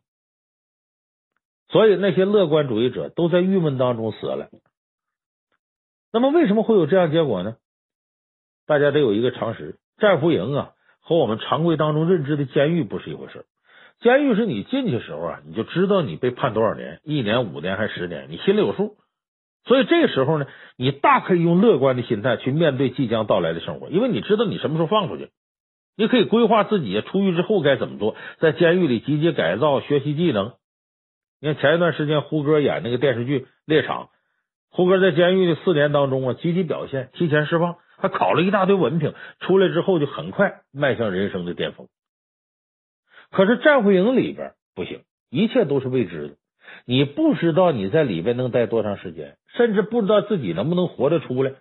[1.68, 4.48] 所以那些乐观主义者都在郁闷当中死了。
[6.12, 7.56] 那么为什么会有这样结果呢？
[8.66, 13.44] 大家得有一个常识：战俘营啊，和我们常规当中认知的监狱不是一回事。
[14.00, 18.96] 监狱是你进去时候啊，你就知道你被判多少年，一年、五年还是十年，你心里有数。
[19.64, 25.30] 所以这个时候呢，你大可以用乐观的心态去面对即将到来的生活，因为你知道你什么时候放出去，
[25.96, 30.52] 你可以规划自己出狱之后该怎么做，在监狱里积极改造、学习技能。
[31.40, 34.04] 你看前一段时间胡歌演那个电视剧《猎场》，
[34.70, 41.88] 胡歌在监狱的四年当中啊，积极表现，提前释放，还考了一大堆文凭，出来之后就很快迈向人生的巅峰。
[43.30, 46.36] 可是战俘营里边不行，一切都是未知的。
[46.84, 51.52] 你不知道你在里边能待多长时间，甚至不知道自己能不能活着出来。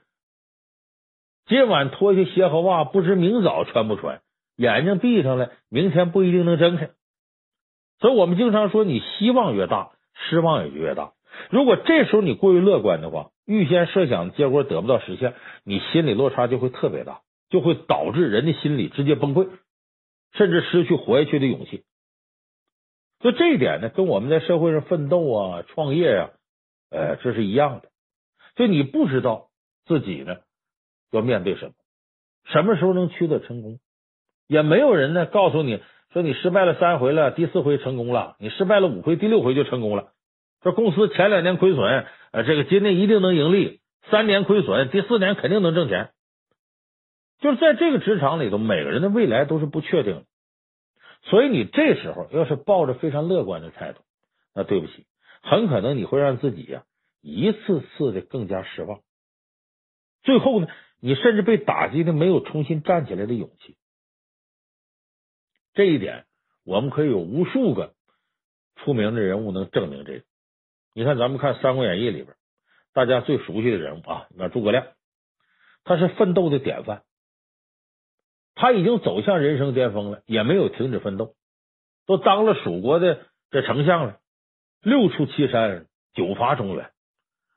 [1.48, 4.22] 今晚脱下鞋和袜，不知明早穿不穿。
[4.56, 6.90] 眼睛闭上了，明天不一定能睁开。
[8.00, 11.14] 所以我们经常说，你希望越大，失望也就越大。
[11.50, 19.50] 如果这时候你过于乐观的话，预先设想的结果得不到实现，你心理落差就会特别大，就会导致人的心理直接崩溃，
[20.34, 21.84] 甚至失去活下去的勇气。
[23.20, 26.30] 就这一点呢，跟我们在社会上奋斗啊、创业啊，
[26.90, 27.90] 呃，这是一样的。
[28.56, 29.48] 就你不知道
[29.86, 30.38] 自己呢
[31.12, 31.72] 要面对什么，
[32.46, 33.80] 什么时候能取得成功，
[34.48, 35.82] 也没有人呢告诉你
[36.14, 40.14] 说你失败了三回了，第四回成功了；你失败了五回，第六回就成功了。
[40.64, 42.06] 说公司前两年亏损，
[42.36, 43.80] 呃，这个今年一定能盈利；
[44.12, 46.12] 三年亏损，第四年肯定能挣钱。
[47.40, 50.26] 就是在这个职场里头，每个人的未来都是不确定的。
[51.22, 54.02] 所以你这时候要是抱着非常乐观的态度，
[54.54, 55.06] 那对不起，
[55.44, 56.84] 很可能你会让自己呀
[57.22, 59.00] 一次次的更加失望。
[60.22, 60.68] 最后呢，
[61.00, 63.78] 你甚至被打击的没有重新站起来的勇气。
[65.74, 66.26] 这一点，
[66.66, 67.94] 我们可以有无数个
[68.76, 70.26] 出名的人物能证明这个。
[70.98, 72.38] 你看，咱们看《三国演义》里边，
[72.94, 74.88] 大家最熟悉的人物啊，那诸葛亮，
[75.84, 77.04] 他是奋斗的典范。
[78.56, 81.36] 他已经走向人生巅峰了，也没有停止奋斗，
[82.06, 84.20] 都当了蜀国的这丞相了，
[84.82, 86.90] 六出祁山，九伐中原。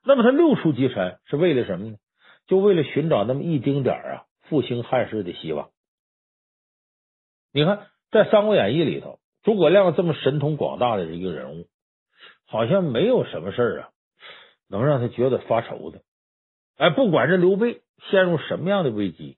[0.04, 1.96] 那么他六出祁山是为了什么呢？
[2.48, 5.70] 就为了寻找那么一丁点啊复兴汉室的希望。
[7.52, 11.68] 你看，在《三国演义》里头，诸葛亮这么神通广大的一个人物，
[12.48, 13.88] 好像没有什么事儿啊
[14.68, 16.02] 能让他觉得发愁的。
[16.76, 19.36] 哎，不管是刘备陷入什么样的危机。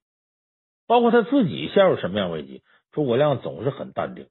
[0.86, 4.26] 包括他自己陷入什么样危机，诸葛亮总是很淡定，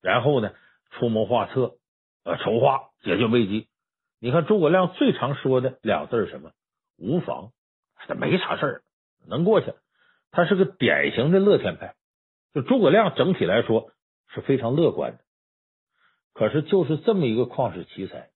[0.00, 0.52] 然后呢，
[0.90, 1.76] 出谋划策，
[2.24, 3.68] 呃，筹划解决危机。
[4.18, 6.50] 你看诸葛亮最常说的两字是什么？
[6.98, 7.52] 无妨，
[8.08, 8.82] 这没啥事儿，
[9.28, 9.74] 能过去。
[10.32, 11.94] 他是个典型的乐天派，
[12.52, 13.92] 就诸葛亮整体来说
[14.34, 15.18] 是非常乐观的。
[16.34, 18.30] 可是就是这么一个旷世奇才，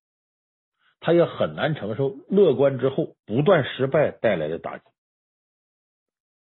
[1.01, 4.85] 他也很难承受乐观之后不断失败带来的打击。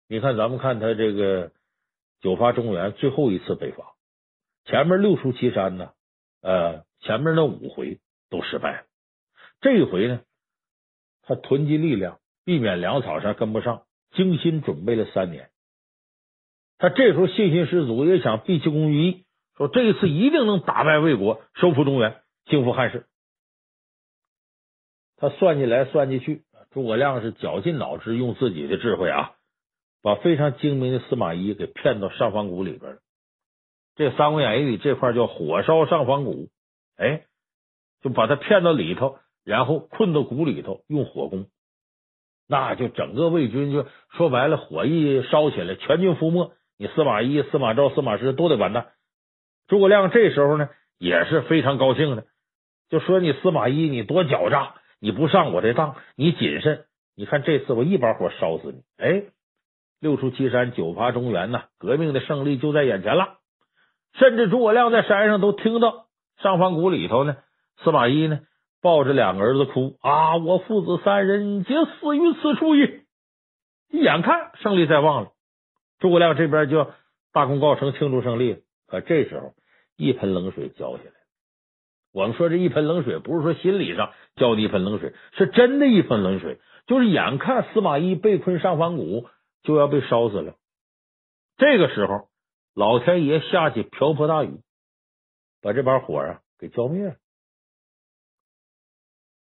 [0.08, 1.52] 你看，咱们看他这个
[2.21, 3.93] 九伐中原最后一次北伐，
[4.65, 5.91] 前面六出祁山呢，
[6.41, 8.88] 呃，前面那五回都失败了。
[9.60, 10.21] 这一回呢，
[11.23, 15.50] 他囤积力量，避免粮草上跟不上，精心准备了三年。
[16.78, 19.26] 他这时候信心十足，也想毕其功于一，
[19.58, 23.08] 说这一次一定能打败魏国，收复中原，兴复汉室。
[25.17, 29.34] 他算计来算计去，诸葛亮是绞尽脑汁，用自己的智慧啊。
[30.04, 33.00] 把非常精明的司马懿给骗到上方谷里边了。
[33.96, 36.50] 这《三国演义》里这块叫火烧上方谷，
[36.96, 37.24] 哎，
[38.02, 41.48] 就把他骗到里头，然后困到谷里头，用火攻，
[42.48, 46.54] 那就整个魏军就说白了，火一烧起来，全军覆没。
[46.78, 48.93] 你司马懿、司马昭、司马师都得完蛋。
[49.67, 52.25] 诸葛亮这时候呢也是非常高兴的，
[52.89, 56.86] 就说：“你司马懿，你多狡诈，你不上我的当，你谨慎。
[57.15, 59.23] 你看这次我一把火烧死你。”哎。
[59.99, 63.39] 六出祁山，九伐中原呐，革命的胜利就在眼前了。
[64.13, 66.06] 甚至诸葛亮在山上都听到
[66.39, 67.38] 上方谷里头呢，
[67.84, 68.41] 司马懿呢
[68.80, 73.06] 抱着两个儿子哭啊，我父子三人皆死于此处也。
[73.89, 75.32] 眼看胜利在望了，
[75.97, 76.91] 诸葛亮这边就
[77.34, 78.62] 大功告成，庆祝胜利。
[78.86, 79.53] 可这时候
[79.97, 81.13] 一盆冷水浇下来。
[82.13, 86.62] 我们说这一盆冷水，不是说心理上浇的一盆冷水，是真的一盆冷水。
[86.85, 89.27] 就是眼看司马懿被困上方谷。
[89.63, 90.56] 就要被烧死了。
[91.58, 92.29] 这个时候，
[92.73, 94.62] 老天爷下起瓢泼大雨，
[95.62, 97.17] 把这把火啊给浇灭了。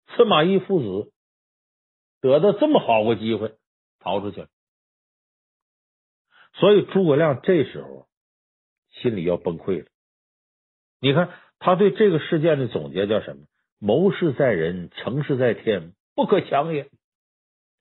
[0.08, 1.12] 司马懿父子
[2.20, 3.56] 得到这么好个机会，
[4.00, 4.48] 逃出去了。
[6.52, 8.06] 所以诸葛亮这时候
[8.90, 9.88] 心里要崩溃了。
[11.02, 13.42] 你看他对这个事件的总结叫什么？
[13.80, 16.88] 谋事在人，成事在天，不可强也。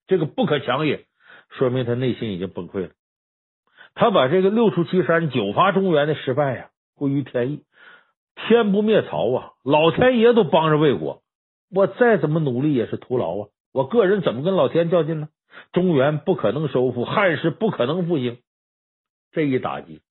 [0.07, 1.05] 这个不可强也。
[1.49, 2.89] 说明他内心已经崩溃了，
[3.93, 7.63] 他把这个六出祁山、九伐中原的失败呀归于天意，
[8.36, 11.22] 天不灭曹啊，老天爷都帮着魏国，
[11.69, 13.49] 我再怎么努力也是徒劳啊！
[13.72, 15.30] 我个人怎么跟老天较劲呢？
[15.74, 18.39] 中原不可能收复，汉室不可能复兴，
[19.32, 20.01] 这一打击，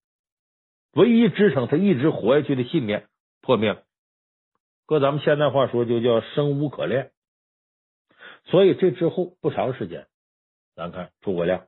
[0.93, 3.09] 唯一支撑他一直活下去的信念
[3.41, 3.82] 破灭了。
[4.86, 7.12] 搁咱们现代话说，就叫生无可恋。
[8.45, 10.07] 所以这之后不长时间。
[10.74, 11.66] 咱看诸葛亮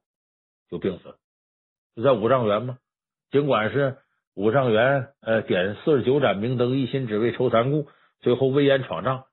[0.71, 1.17] 就病死了，
[1.95, 2.79] 就在五丈原嘛。
[3.31, 3.99] 尽管是
[4.35, 7.89] 五丈原呃点四十九盏明灯，一心只为酬三顾，
[8.21, 9.27] 最后危言闯帐，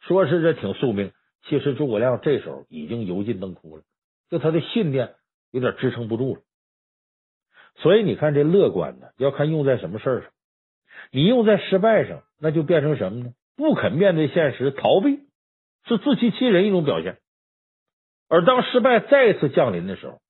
[0.00, 1.12] 说是这挺宿命。
[1.44, 3.82] 其实诸葛亮这时候已经油尽灯枯了，
[4.30, 5.14] 就他的信念
[5.50, 6.42] 有点支撑不住了。
[7.78, 10.30] 所以你看这乐观呢，要看用在什么事儿上。
[11.10, 13.32] 你用在失败上，那就变成什么呢？
[13.56, 15.20] 不肯面对现实，逃避，
[15.86, 17.18] 是自欺欺人一种表现。
[18.28, 20.20] 而当失败再一次降临的时候，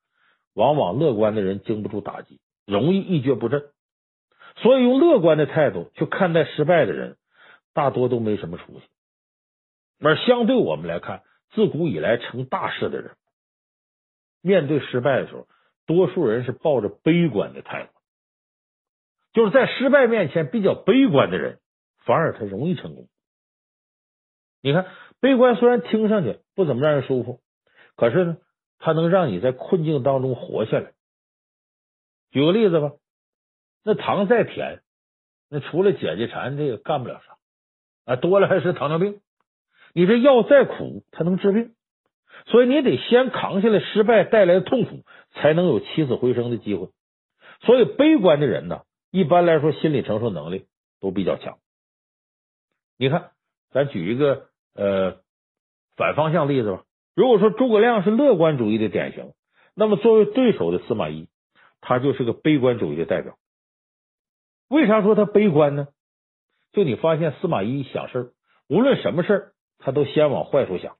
[0.54, 3.64] 往往乐观的人经不住打击，容易一蹶不振。
[4.56, 7.16] 所以用乐观的态度去看待失败的人，
[7.74, 8.82] 大多都没什么出息。
[10.00, 11.22] 而相对我们来看，
[11.54, 13.16] 自古以来成大事的人，
[14.42, 15.46] 面对失败的时候，
[15.88, 17.90] 多数人是抱着悲观的态度。
[19.32, 21.58] 就是在失败面前比较悲观的人，
[22.04, 23.08] 反而他容易成功。
[24.60, 24.86] 你看，
[25.20, 27.40] 悲观虽然听上去不怎么让人舒服，
[27.96, 28.36] 可是呢，
[28.78, 30.92] 它能让你在困境当中活下来。
[32.30, 32.92] 举个例子吧，
[33.84, 34.82] 那糖再甜，
[35.48, 37.38] 那除了解解馋，这个干不了啥
[38.12, 39.20] 啊，多了还是糖尿病。
[39.94, 41.74] 你这药再苦，它能治病，
[42.48, 46.88] 所以你得先扛下来失败带来的痛苦，才能有起死回生的机会。
[47.60, 50.66] 所以，悲观的人呢，一般来说心理承受能力
[51.00, 51.58] 都比较强。
[52.98, 53.30] 你看，
[53.70, 55.18] 咱举一个呃
[55.96, 56.84] 反方向例子吧。
[57.14, 59.32] 如果说诸葛亮是乐观主义的典型，
[59.74, 61.28] 那么作为对手的司马懿，
[61.80, 63.36] 他就是个悲观主义的代表。
[64.68, 65.88] 为啥说他悲观呢？
[66.72, 68.32] 就你发现司马懿想事
[68.68, 70.96] 无论什么事他都先往坏处想。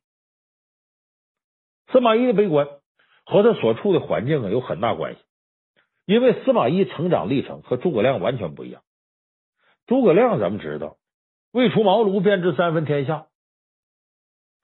[1.90, 2.68] 司马懿的悲观
[3.24, 5.20] 和他所处的环境啊有很大关系，
[6.06, 8.82] 因为司马懿成长历程和诸葛亮完全不一样。
[9.86, 10.96] 诸葛亮咱们知道，
[11.52, 13.26] 未出茅庐便知三分天下。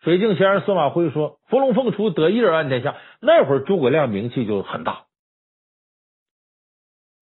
[0.02, 5.06] 水镜先生司马徽说：“伏龙凤雏，得一人安天下。”那会儿诸葛亮名气就很大，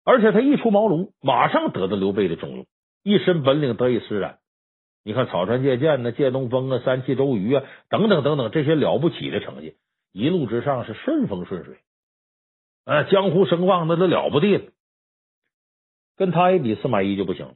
[0.03, 2.65] 而且他一出茅庐，马上得到刘备的重用，
[3.03, 4.39] 一身本领得以施展。
[5.05, 9.77] 你看草船借箭呢，借东风啊，三气周瑜啊，等等等等，这些了不起的成绩，
[10.13, 11.79] 一路之上是顺风顺水，
[12.85, 14.71] 啊，江湖声望那都了不地了。
[16.15, 17.55] 跟他一比，司马懿就不行了。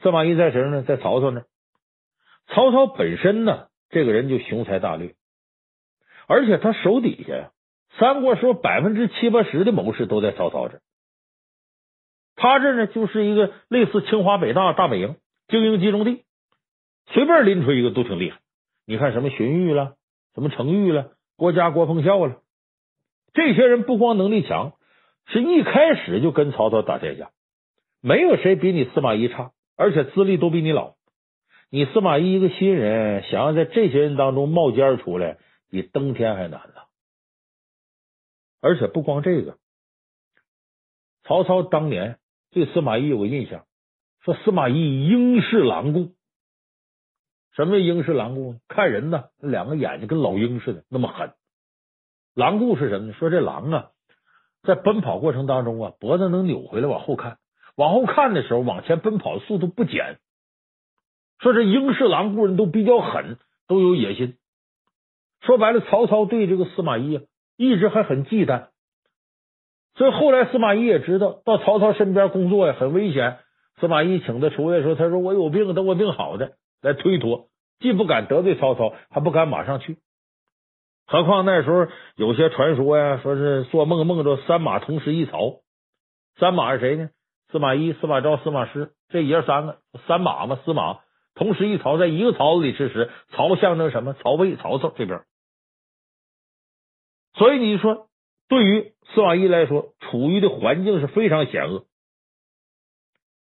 [0.00, 0.82] 司马懿在谁呢？
[0.84, 1.42] 在曹操那。
[2.46, 5.16] 曹操本身呢，这个人就雄才大略，
[6.28, 7.50] 而且他手底下呀，
[7.98, 10.80] 三国时候百分之七八十的谋士都在曹操这。
[12.36, 15.16] 他这呢，就是一个类似清华北大大本营
[15.48, 16.22] 精英集中地。
[17.06, 18.38] 随便拎出一个都挺厉害，
[18.84, 19.96] 你看什么荀彧了，
[20.34, 22.40] 什么程昱了，郭嘉、郭奉孝了，
[23.34, 24.72] 这些人不光能力强，
[25.26, 27.30] 是一开始就跟曹操打天下，
[28.00, 30.94] 没有谁比你司马懿差，而且资历都比你老。
[31.68, 35.36] 你司马懿一个新人，想要在这些人当中冒尖出来，
[35.68, 36.82] 比登天还难呢。
[38.62, 39.58] 而且不光这个，
[41.24, 42.18] 曹操当年
[42.50, 43.66] 对司马懿有个印象，
[44.24, 46.15] 说司马懿英式狼顾。
[47.56, 48.56] 什么英式狼顾？
[48.68, 51.32] 看人呢，两个眼睛跟老鹰似的，那么狠。
[52.34, 53.14] 狼顾是什么呢？
[53.14, 53.90] 说这狼啊，
[54.62, 57.38] 在奔跑过程当中啊，脖子能扭回来往后看，
[57.74, 60.18] 往后看的时候，往前奔跑的速度不减。
[61.38, 64.36] 说这英式狼顾人都比较狠，都有野心。
[65.40, 67.22] 说白了，曹操对这个司马懿啊，
[67.56, 68.66] 一直还很忌惮。
[69.94, 73.38] 所以后来司马懿也知道到曹操身边工作呀很危险。
[73.80, 76.52] 司马懿请他出来说，他说：“我有病，等我病好的。”
[76.86, 77.48] 来推脱，
[77.80, 79.98] 既不敢得罪曹操，还不敢马上去。
[81.08, 85.62] 何况那时候有些传说呀，说是做梦梦着三马同时一曹。
[86.38, 87.10] 三马是谁呢？
[87.50, 91.00] 司马懿、司马昭、司马师这爷三个，三马嘛，司马
[91.34, 93.10] 同时一曹，在一个槽子里吃食。
[93.30, 94.14] 曹象征什么？
[94.14, 95.22] 曹魏、曹操这边。
[97.34, 98.08] 所以你说，
[98.48, 101.86] 对于司马懿来说，处于的环境是非常险恶。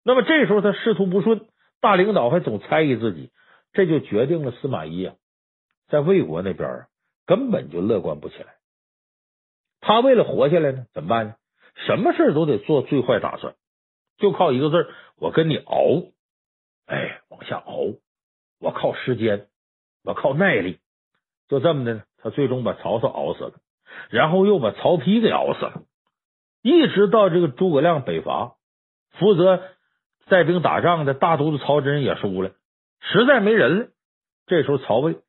[0.04, 1.46] 那么这时候他仕途不顺。
[1.80, 3.30] 大领导还总猜疑自己，
[3.72, 5.14] 这就决定了司马懿啊，
[5.88, 6.86] 在魏国那边啊，
[7.26, 8.56] 根本就乐观不起来。
[9.80, 11.34] 他为了活下来呢，怎么办呢？
[11.86, 13.54] 什么事都得做最坏打算，
[14.16, 16.10] 就靠一个字儿：我跟你熬。
[16.86, 17.94] 哎，往下熬，
[18.58, 19.48] 我靠时间，
[20.02, 20.80] 我靠耐力。
[21.48, 23.52] 就这么的，他最终把曹操熬死了，
[24.10, 25.82] 然后又把曹丕给熬死了，
[26.62, 28.56] 一直到这个诸葛亮北伐，
[29.10, 29.62] 负责。
[30.28, 32.50] 带兵打仗的大都督曹真也输了，
[33.00, 33.88] 实在没人了。
[34.46, 35.20] 这时候曹魏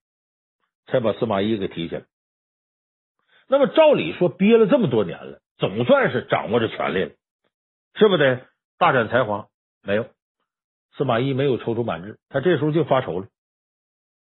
[0.87, 2.05] 才把司马懿给提起来。
[3.47, 7.11] 那么照理说，憋了这么多年了，总算是掌握着权力了，
[7.93, 8.47] 是不得
[8.79, 9.47] 大展才华？
[9.83, 10.09] 没有，
[10.95, 13.27] 司马懿没有踌躇满志，他这时候就发愁了。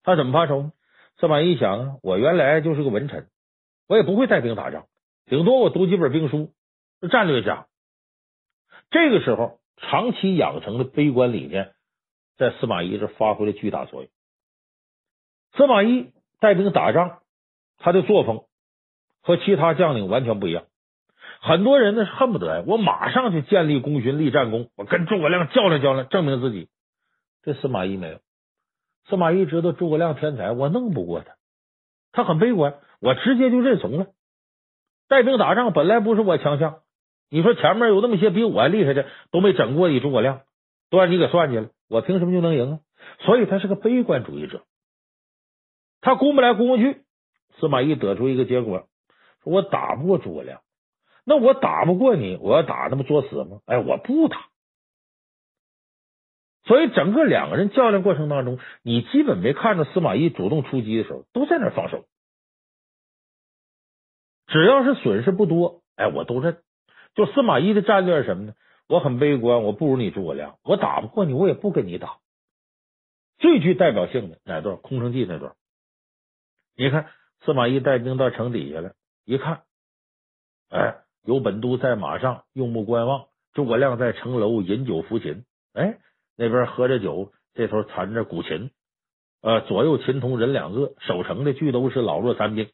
[0.02, 0.72] 他怎么发愁呢？
[1.18, 3.28] 司马懿想啊，我原来就是个文臣，
[3.86, 4.86] 我也不会带兵打仗，
[5.26, 6.52] 顶多我读几本兵书，
[7.10, 7.68] 战略家。
[8.90, 9.60] 这个时候。
[9.76, 11.72] 长期养成的悲观理念，
[12.36, 14.10] 在司马懿这发挥了巨大作用。
[15.56, 17.20] 司马懿带兵打仗，
[17.78, 18.44] 他的作风
[19.22, 20.64] 和其他将领完全不一样。
[21.40, 26.68] 很多人呢是恨不得呀，我马上就建立功勋、立战功，我跟诸葛亮较量较量，证明自己。
[27.42, 28.20] 这司马懿没有。
[29.08, 31.36] 司马懿知道诸葛亮天才，我弄不过他，
[32.12, 34.06] 他很悲观，我直接就认怂了。
[35.08, 36.80] 带兵打仗本来不是我强项，
[37.34, 40.42] 你说前面有那么些比我还厉害的都没整过你诸葛亮，
[40.88, 42.80] 都让你给算计了，我凭什么就能赢啊？
[43.26, 44.64] 所以他是个悲观主义者。
[46.00, 47.02] 他估摸来估摸去，
[47.58, 48.86] 司马懿得出一个结果：
[49.42, 50.60] 说我打不过诸葛亮，
[51.24, 53.58] 那我打不过你，我要打那么作死吗？
[53.66, 54.46] 哎，我不打。
[56.62, 62.04] 所以整个两个人较量过程当中，你基本没看着司马懿主动出击的时候，都在那防守。
[64.46, 66.62] 只要是损失不多，哎，我都认。
[67.14, 68.54] 就司马懿的战略是什么呢？
[68.86, 72.18] 我很悲观，我不如你诸葛亮，我打不过你，我也不跟你打。
[73.38, 74.76] 最具代表性的哪段？
[74.76, 75.54] 空城计那段。
[76.76, 77.08] 你看，
[77.44, 78.94] 司马懿带兵到城底下了，
[79.24, 79.62] 一看，
[80.70, 85.98] 哎，有本都在马上用目观望，诸葛亮在城楼饮酒抚琴，哎，
[86.36, 88.70] 那边喝着酒，这头弹着古琴，
[89.40, 92.68] 呃，左右琴童人两个，守城的俱都是老弱残兵。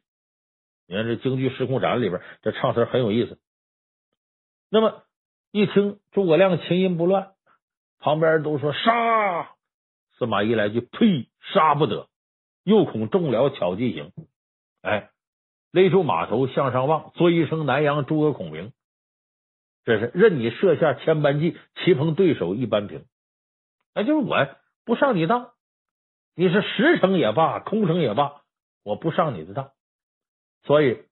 [0.86, 3.38] 你看这京剧《时空斩》里边这唱词很有意思。
[4.70, 5.02] 那么
[5.50, 7.32] 一听诸葛亮琴音不乱，
[7.98, 9.50] 旁边人都说杀，
[10.16, 12.08] 司马懿来句呸，杀不得。
[12.62, 14.12] 又恐中了巧计行，
[14.82, 15.10] 哎，
[15.72, 18.72] 勒住马头向上望，作一声南阳诸葛孔明，
[19.84, 23.06] 这是任你设下千般计，棋逢对手一般平。
[23.94, 24.46] 哎，就是我
[24.84, 25.52] 不上你当，
[26.36, 28.42] 你是实诚也罢，空城也罢，
[28.84, 29.72] 我不上你的当，
[30.62, 31.02] 所以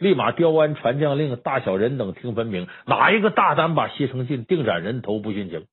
[0.00, 5.66] 立马雕鞍传将令，大小人等听分明，哪一个大胆把西城进，定斩人头不殉情。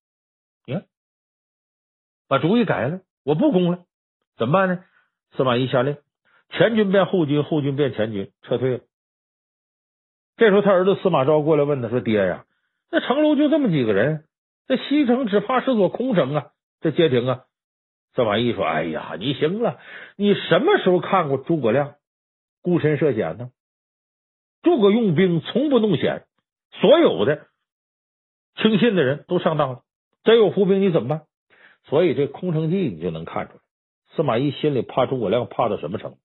[0.66, 0.84] 你看，
[2.28, 3.86] 把主意改了，我不攻了，
[4.36, 4.84] 怎么办呢？
[5.32, 5.96] 司马懿下令，
[6.50, 8.84] 前军变后军，后军变前军，撤退了。
[10.36, 12.46] 这时候，他儿子司马昭过来问他说：“爹呀，
[12.92, 14.26] 那城楼就这么几个人，
[14.68, 16.48] 这西城只怕是座空城啊，
[16.82, 17.46] 这街亭啊。”
[18.14, 19.80] 司马懿说：“哎呀，你行了，
[20.18, 21.96] 你什么时候看过诸葛亮
[22.62, 23.52] 孤身涉险呢？
[24.68, 26.26] 诸葛用兵从不弄险，
[26.82, 27.48] 所有的
[28.58, 29.84] 轻信的人都上当了。
[30.26, 31.22] 真有伏兵，你怎么办？
[31.86, 33.60] 所以这空城计你就能看出来。”
[34.14, 36.18] 司马懿心里怕诸葛亮，怕到什么程度？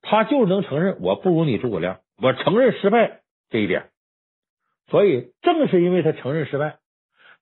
[0.00, 3.90] 他就是能承认我不如你诸葛亮，我承认失败这一点。
[4.86, 6.78] 所以正是因为他承认失败，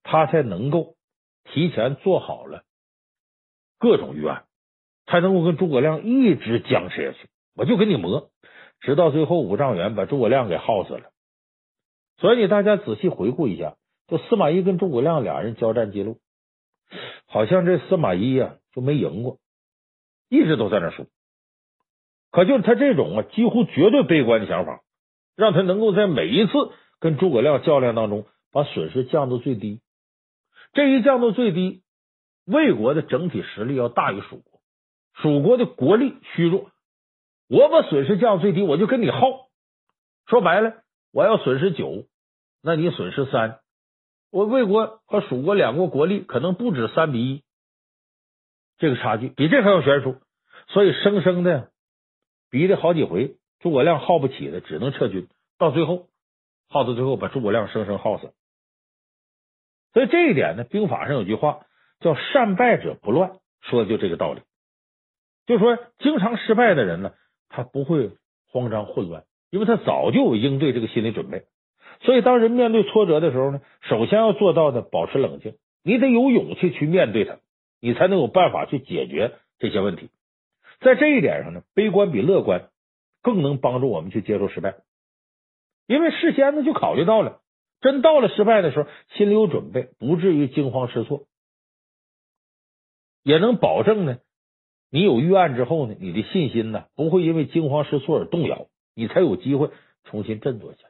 [0.03, 0.97] 他才能够
[1.45, 2.65] 提前做好了
[3.79, 4.47] 各种预案，
[5.07, 7.29] 才能够跟诸葛亮一直僵持下去。
[7.55, 8.31] 我就跟你磨，
[8.81, 11.11] 直到最后五丈原把诸葛亮给耗死了。
[12.19, 13.77] 所以大家仔细回顾一下，
[14.09, 16.19] 就司马懿跟诸葛亮俩人交战记录，
[17.27, 19.39] 好像这司马懿呀就没赢过。
[20.29, 21.07] 一直都在那输，
[22.33, 24.81] 可就是他这种啊几乎绝对悲观的想法，
[25.37, 26.53] 让他能够在每一次
[26.99, 29.81] 跟诸葛亮较量当中把损失降到最低。
[30.73, 31.83] 这一降到最低，
[32.45, 34.61] 魏国的整体实力要大于蜀国，
[35.15, 36.71] 蜀国的国力虚弱。
[37.49, 39.49] 我把损失降到最低，我就跟你耗。
[40.27, 40.83] 说白了，
[41.13, 42.07] 我要损失九，
[42.63, 43.61] 那你损失三。
[44.31, 47.43] 我魏国和蜀国两国国力可能不止三比一。
[48.79, 50.21] 这个差距比这还要悬殊，
[50.69, 51.71] 所以生生的
[52.51, 55.29] 逼了好几回，诸葛亮耗不起的，只能撤军。
[55.57, 56.09] 到最后
[56.69, 58.33] 耗到最后，把诸葛亮生生耗死。
[59.95, 61.65] 所以这一点呢，兵法上有句话
[62.01, 64.43] 叫“善败者不乱”，说的就这个道理。
[65.47, 67.15] 就说，经常失败的人呢，
[67.49, 68.11] 他不会
[68.51, 71.45] 慌张混乱，因为他早就有应对这个心理准备。
[72.03, 77.39] 所以，当人面对挫折的时候呢，首先要做到的保持冷静，你得有勇气去面对它。
[77.79, 80.09] 你才能有办法去解决这些问题。
[80.81, 82.71] 在这一点上呢，悲观比乐观
[83.23, 84.77] 更能帮助我们去接受失败，
[85.87, 87.43] 因为事先呢就考虑到了，
[87.83, 91.25] 真到了失败的时候，心里有准备，不至于惊慌失措，
[93.23, 94.19] 也能保证呢，
[94.97, 99.71] 你有预案之后呢，你的信心呢不会因为惊慌失措而动摇，你才有机会
[100.05, 100.89] 重新振作起来。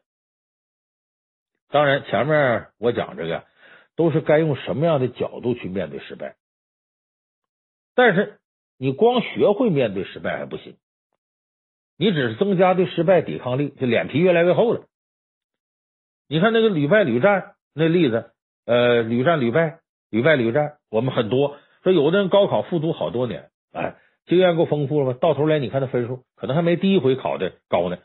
[1.70, 3.42] 当然，前面我讲这个
[3.96, 6.36] 都是该用什么样的角度去面对失败。
[7.96, 8.38] 但是
[8.78, 10.76] 你光学会面对失败还不行，
[11.98, 14.86] 你只是增加对失败抵抗力，就脸皮越来越厚了。
[16.28, 18.30] 你看那个屡败屡战那例子，
[18.66, 19.80] 呃，屡战屡败，
[20.10, 23.96] 屡败屡战，我们很多说有的人高考复读好多年，哎，
[24.26, 25.18] 经验够丰富了吗？
[25.20, 27.98] 到头来你看他分数可能还没第一回考的高呢。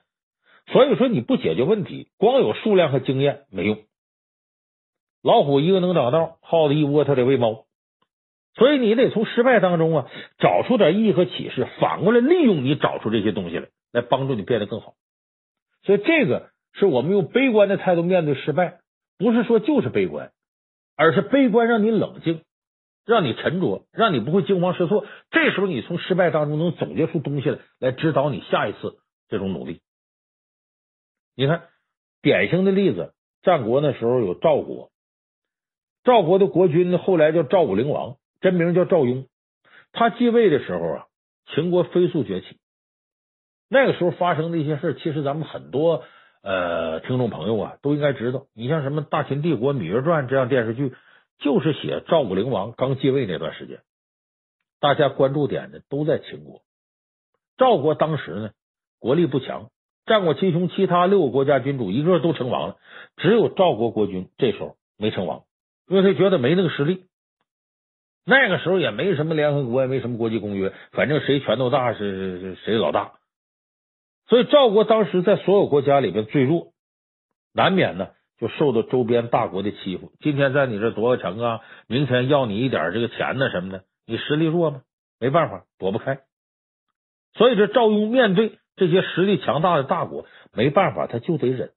[0.67, 3.79] 所以说你不解决问题，光有数量和经验没用。
[5.23, 7.65] 老虎一个能找道，耗子一窝它得喂猫。
[8.53, 10.07] 所以你得从失败当中啊
[10.37, 14.95] 找出点意义和启示，反过来利用你找出这些东西来，来帮助你变得更好。
[15.83, 18.79] 所以这个是我们用悲观的态度面对失败，
[19.17, 20.31] 不是说就是悲观，
[20.97, 22.41] 而是悲观让你冷静，
[23.05, 25.05] 让你沉着，让你不会惊慌失措。
[25.31, 28.97] 这时候你从失败当中能总结出东西来，来指导你下一次
[29.29, 29.81] 这种努力。
[31.35, 31.63] 你看，
[32.21, 34.91] 典型的例子，战国那时候有赵国，
[36.03, 38.17] 赵国的国君后来叫赵武灵王。
[38.41, 39.27] 真名叫赵雍，
[39.91, 41.05] 他继位的时候啊，
[41.53, 42.57] 秦国飞速崛起。
[43.69, 46.03] 那个时候发生的一些事，其实咱们很多
[46.41, 48.47] 呃听众朋友啊都应该知道。
[48.55, 50.95] 你像什么《大秦帝国芈月传》这样电视剧，
[51.41, 53.81] 就是写赵武灵王刚继位那段时间。
[54.79, 56.61] 大家关注点呢都在秦国。
[57.57, 58.51] 赵国当时呢
[58.99, 59.69] 国力不强，
[60.05, 62.77] 战国七雄其他六个国家君主一个都称王了，
[63.17, 65.43] 只有赵国国君这时候没称王，
[65.87, 67.05] 因为他觉得没那个实力。
[68.23, 73.13] 那个时候也没什么联合国，也没什么国际公约，反正谁拳头大是是谁老大。
[74.27, 76.71] 所以赵国当时在所有国家里边最弱，
[77.51, 78.09] 难免呢
[78.41, 80.11] 就受到周边大国的欺负。
[80.19, 84.81] 今天在你这夺个城啊，明天要你一点这个钱呢什么的，你实力弱吗？
[85.19, 86.21] 没办法，躲不开。
[87.35, 91.69] 所以这赵雍面对这些实力强大的大国，没办法，他就得忍。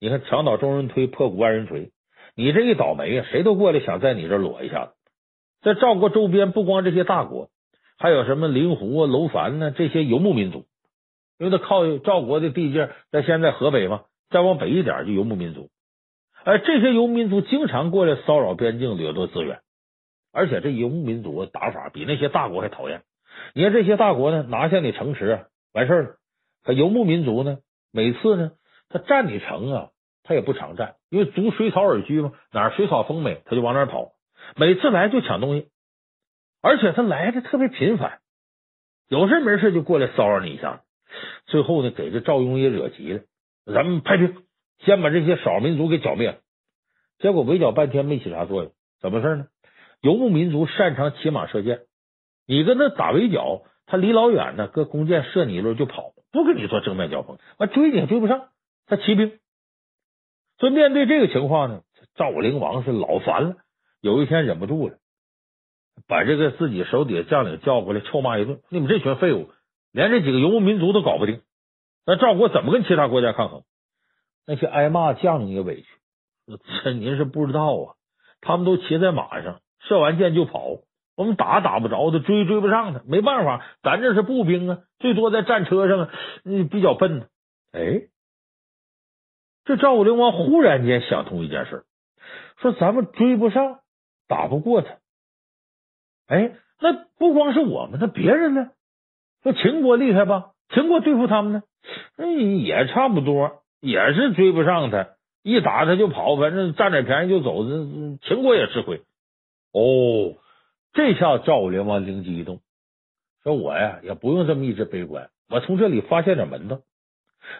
[0.00, 1.92] 你看墙倒众人推，破鼓万人锤，
[2.34, 4.92] 你这一倒霉啊，谁都过来想在你这裸一下子。
[5.60, 7.50] 在赵国周边，不光这些大国，
[7.98, 9.70] 还有什么灵狐啊、楼烦呢？
[9.70, 10.64] 这些游牧民族，
[11.38, 15.70] 因为他靠赵国的地界，在现在河北嘛，再往北一点就游牧民族。
[16.44, 19.60] 而这些游牧民族经常过来骚扰边境，掠夺资源。
[20.32, 23.02] 而且这游牧民族打法比那些大国还讨厌。
[23.54, 26.14] 你看这些大国呢，拿下你城池完事儿了，
[26.64, 27.58] 可游牧民族呢，
[27.92, 28.52] 每次呢，
[28.88, 29.88] 他占你城啊，
[30.22, 34.12] 他也不常占，因为逐水草而居嘛，哪儿水草丰美，他就往哪儿跑。
[34.56, 35.68] 每次来就抢东西，
[36.60, 38.20] 而且他来的特别频繁，
[39.08, 40.82] 有事没事就过来骚扰你一下。
[41.46, 43.20] 最后呢，给这赵雍也惹急了，
[43.66, 44.44] 咱们派兵
[44.78, 46.38] 先把这些少数民族给剿灭了。
[47.18, 49.46] 结果围剿半天没起啥作用，怎么事呢？
[50.00, 51.82] 游牧民族擅长骑马射箭，
[52.46, 58.48] 你跟他打围剿，他离老远呢，搁弓箭射你一轮就跑，不跟你做正面交锋，完追你还追不上，
[58.86, 59.38] 他骑兵。
[60.58, 61.82] 所以面对这个情况呢，
[62.16, 63.56] 赵武灵王是老烦了。
[64.00, 64.96] 有一天忍不住了，
[66.08, 69.50] 把这个自己手底下将领叫过来臭骂一顿：“你们这群废物，
[69.92, 71.40] 连这几个游牧民族都搞不定，
[72.06, 73.62] 那赵国怎么跟其他国家抗衡？”
[74.46, 75.86] 那些挨骂将领也委屈
[76.82, 77.94] ：“这您是不知道啊，
[78.40, 80.78] 他们都骑在马上，射完箭就跑，
[81.16, 86.10] 我们打打不着他，追追不上他，没办法，咱这是步兵啊，最多在战车上啊，
[86.70, 87.26] 比较笨呢。”
[87.72, 88.08] 哎，
[89.64, 91.84] 这赵武灵王忽然间想通一件事，
[92.58, 93.80] 说：“咱们追不上。”
[94.28, 94.96] 打不过他，
[96.26, 98.70] 哎，那不光是我们，那别人呢？
[99.42, 100.51] 说秦国厉害吧？
[100.72, 101.62] 秦国对付他们呢，
[102.16, 105.10] 那也差不多，也是追不上他，
[105.42, 107.64] 一打他就跑，反正占点便宜就走。
[107.64, 107.70] 这
[108.26, 109.02] 秦国也吃亏。
[109.72, 110.36] 哦，
[110.92, 112.60] 这下赵武灵王灵机一动，
[113.42, 116.80] 说我呀也不用这么一直悲观，我从这里发现点门道。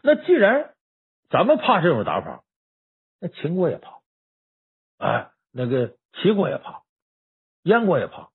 [0.02, 0.74] 那既然
[1.30, 2.42] 咱们怕这种打法，
[3.20, 3.98] 那秦国也怕，
[4.98, 5.94] 哎，那个。
[6.20, 6.82] 齐国也怕，
[7.62, 8.28] 燕国也怕，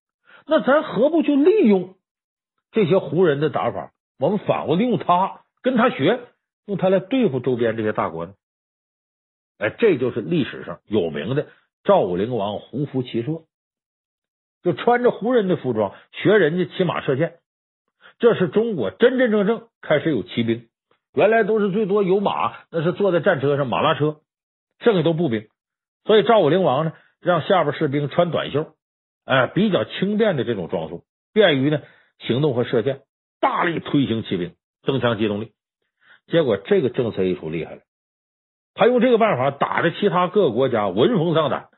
[0.48, 1.94] 那咱何不就利用
[2.72, 3.94] 这些胡人的打法？
[4.20, 6.20] 我们反过来用他跟他学，
[6.66, 8.34] 用他来对付周边这些大国呢？
[9.58, 11.48] 哎，这就是历史上有名的
[11.84, 13.44] 赵武灵王胡服骑射，
[14.64, 17.40] 就穿着胡人的服装学人家骑马射箭。
[18.20, 20.68] 这是中国真真正正开始有骑兵，
[21.14, 24.22] 原来都是最多有马，那是坐在战车上马拉车，
[24.80, 25.48] 剩下都步兵。
[26.06, 26.94] 所以赵武灵王呢？
[27.20, 28.76] 让下边士兵穿短袖，
[29.26, 31.04] 哎，比较轻便的这种装束，
[31.34, 31.82] 便于呢
[32.20, 33.02] 行动和射箭，
[33.40, 35.52] 大力推行骑兵，增强机动力。
[36.28, 37.82] 结果这个政策一出，厉害了，
[38.74, 41.70] 他用这个办法打的其他各个国家闻风丧胆。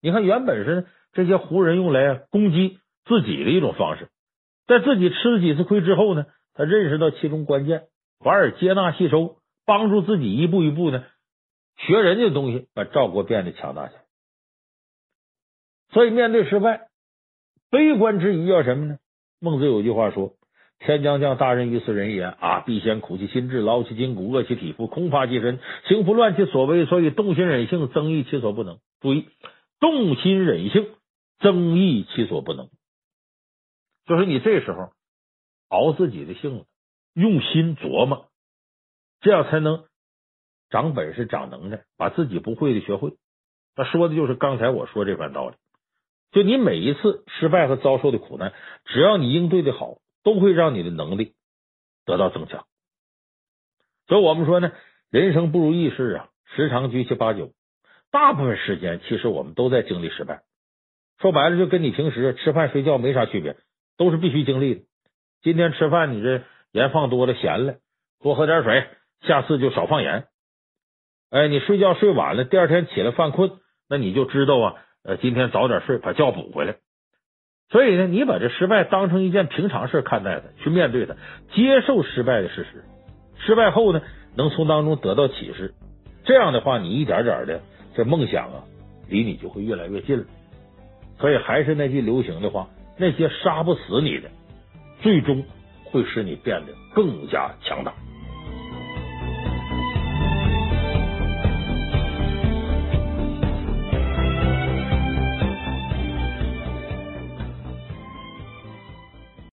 [0.00, 4.08] 你看，原本是这些胡人用来攻击自己的一种方式，
[4.66, 7.88] 在自己吃了几次亏之后呢，他认识到其中关键，
[8.20, 11.04] 反而接纳吸收，帮助自己一步一步呢
[11.76, 14.00] 学人家的东西，把赵国变得强大起来。
[15.92, 16.88] 所以面对失败，
[17.70, 18.98] 悲观之余要什么呢？
[19.40, 20.34] 孟子有句话说
[20.80, 22.60] ：“天将降大任于斯人也啊！
[22.60, 26.86] 必先苦其心志，劳其筋骨，饿其体肤，空乏其身，行拂乱其所为。
[26.86, 28.78] 所以动心忍性，增益其所不能。
[29.00, 29.28] 注意，
[29.78, 30.88] 动心忍性，
[31.38, 32.70] 增益其所不能。
[34.06, 34.90] 就是你这时候
[35.68, 36.64] 熬自己的性子，
[37.12, 38.28] 用心琢磨，
[39.20, 39.84] 这样才能
[40.70, 43.12] 长本事、长能耐，把自己不会的学会。
[43.76, 45.56] 那说的就是刚才我说这番道理。
[46.32, 48.54] 就你每一次失败和遭受的苦难，
[48.86, 51.34] 只要你应对的好，都会让你的能力
[52.04, 52.66] 得到增强。
[54.06, 54.72] 所以我们说呢，
[55.10, 57.52] 人生不如意事啊，十常居七八九，
[58.10, 60.42] 大部分时间其实我们都在经历失败。
[61.18, 63.56] 说白了，就跟你平时吃饭睡觉没啥区别，
[63.96, 64.80] 都是必须经历的。
[65.42, 66.42] 今天吃饭你这
[66.72, 67.76] 盐放多了，咸了，
[68.20, 68.88] 多喝点水，
[69.22, 70.26] 下次就少放盐。
[71.30, 73.52] 哎，你睡觉睡晚了，第二天起来犯困，
[73.88, 74.74] 那你就知道啊。
[75.02, 76.76] 呃，今天早点睡，把觉补回来。
[77.70, 81.14] 所以呢，你把这失败当成一件平常事看待它，去面对它，
[81.54, 82.84] 接受失败的事实。
[83.38, 84.02] 失败后呢，
[84.36, 85.72] 能从当中得到启示。
[86.24, 87.60] 这样的话，你一点点的
[87.94, 88.64] 这梦想啊，
[89.08, 90.24] 离你就会越来越近了。
[91.18, 92.68] 所以还是那句流行的话，
[92.98, 94.28] 那些杀不死你的，
[95.00, 95.44] 最终
[95.84, 97.94] 会使你变得更加强大。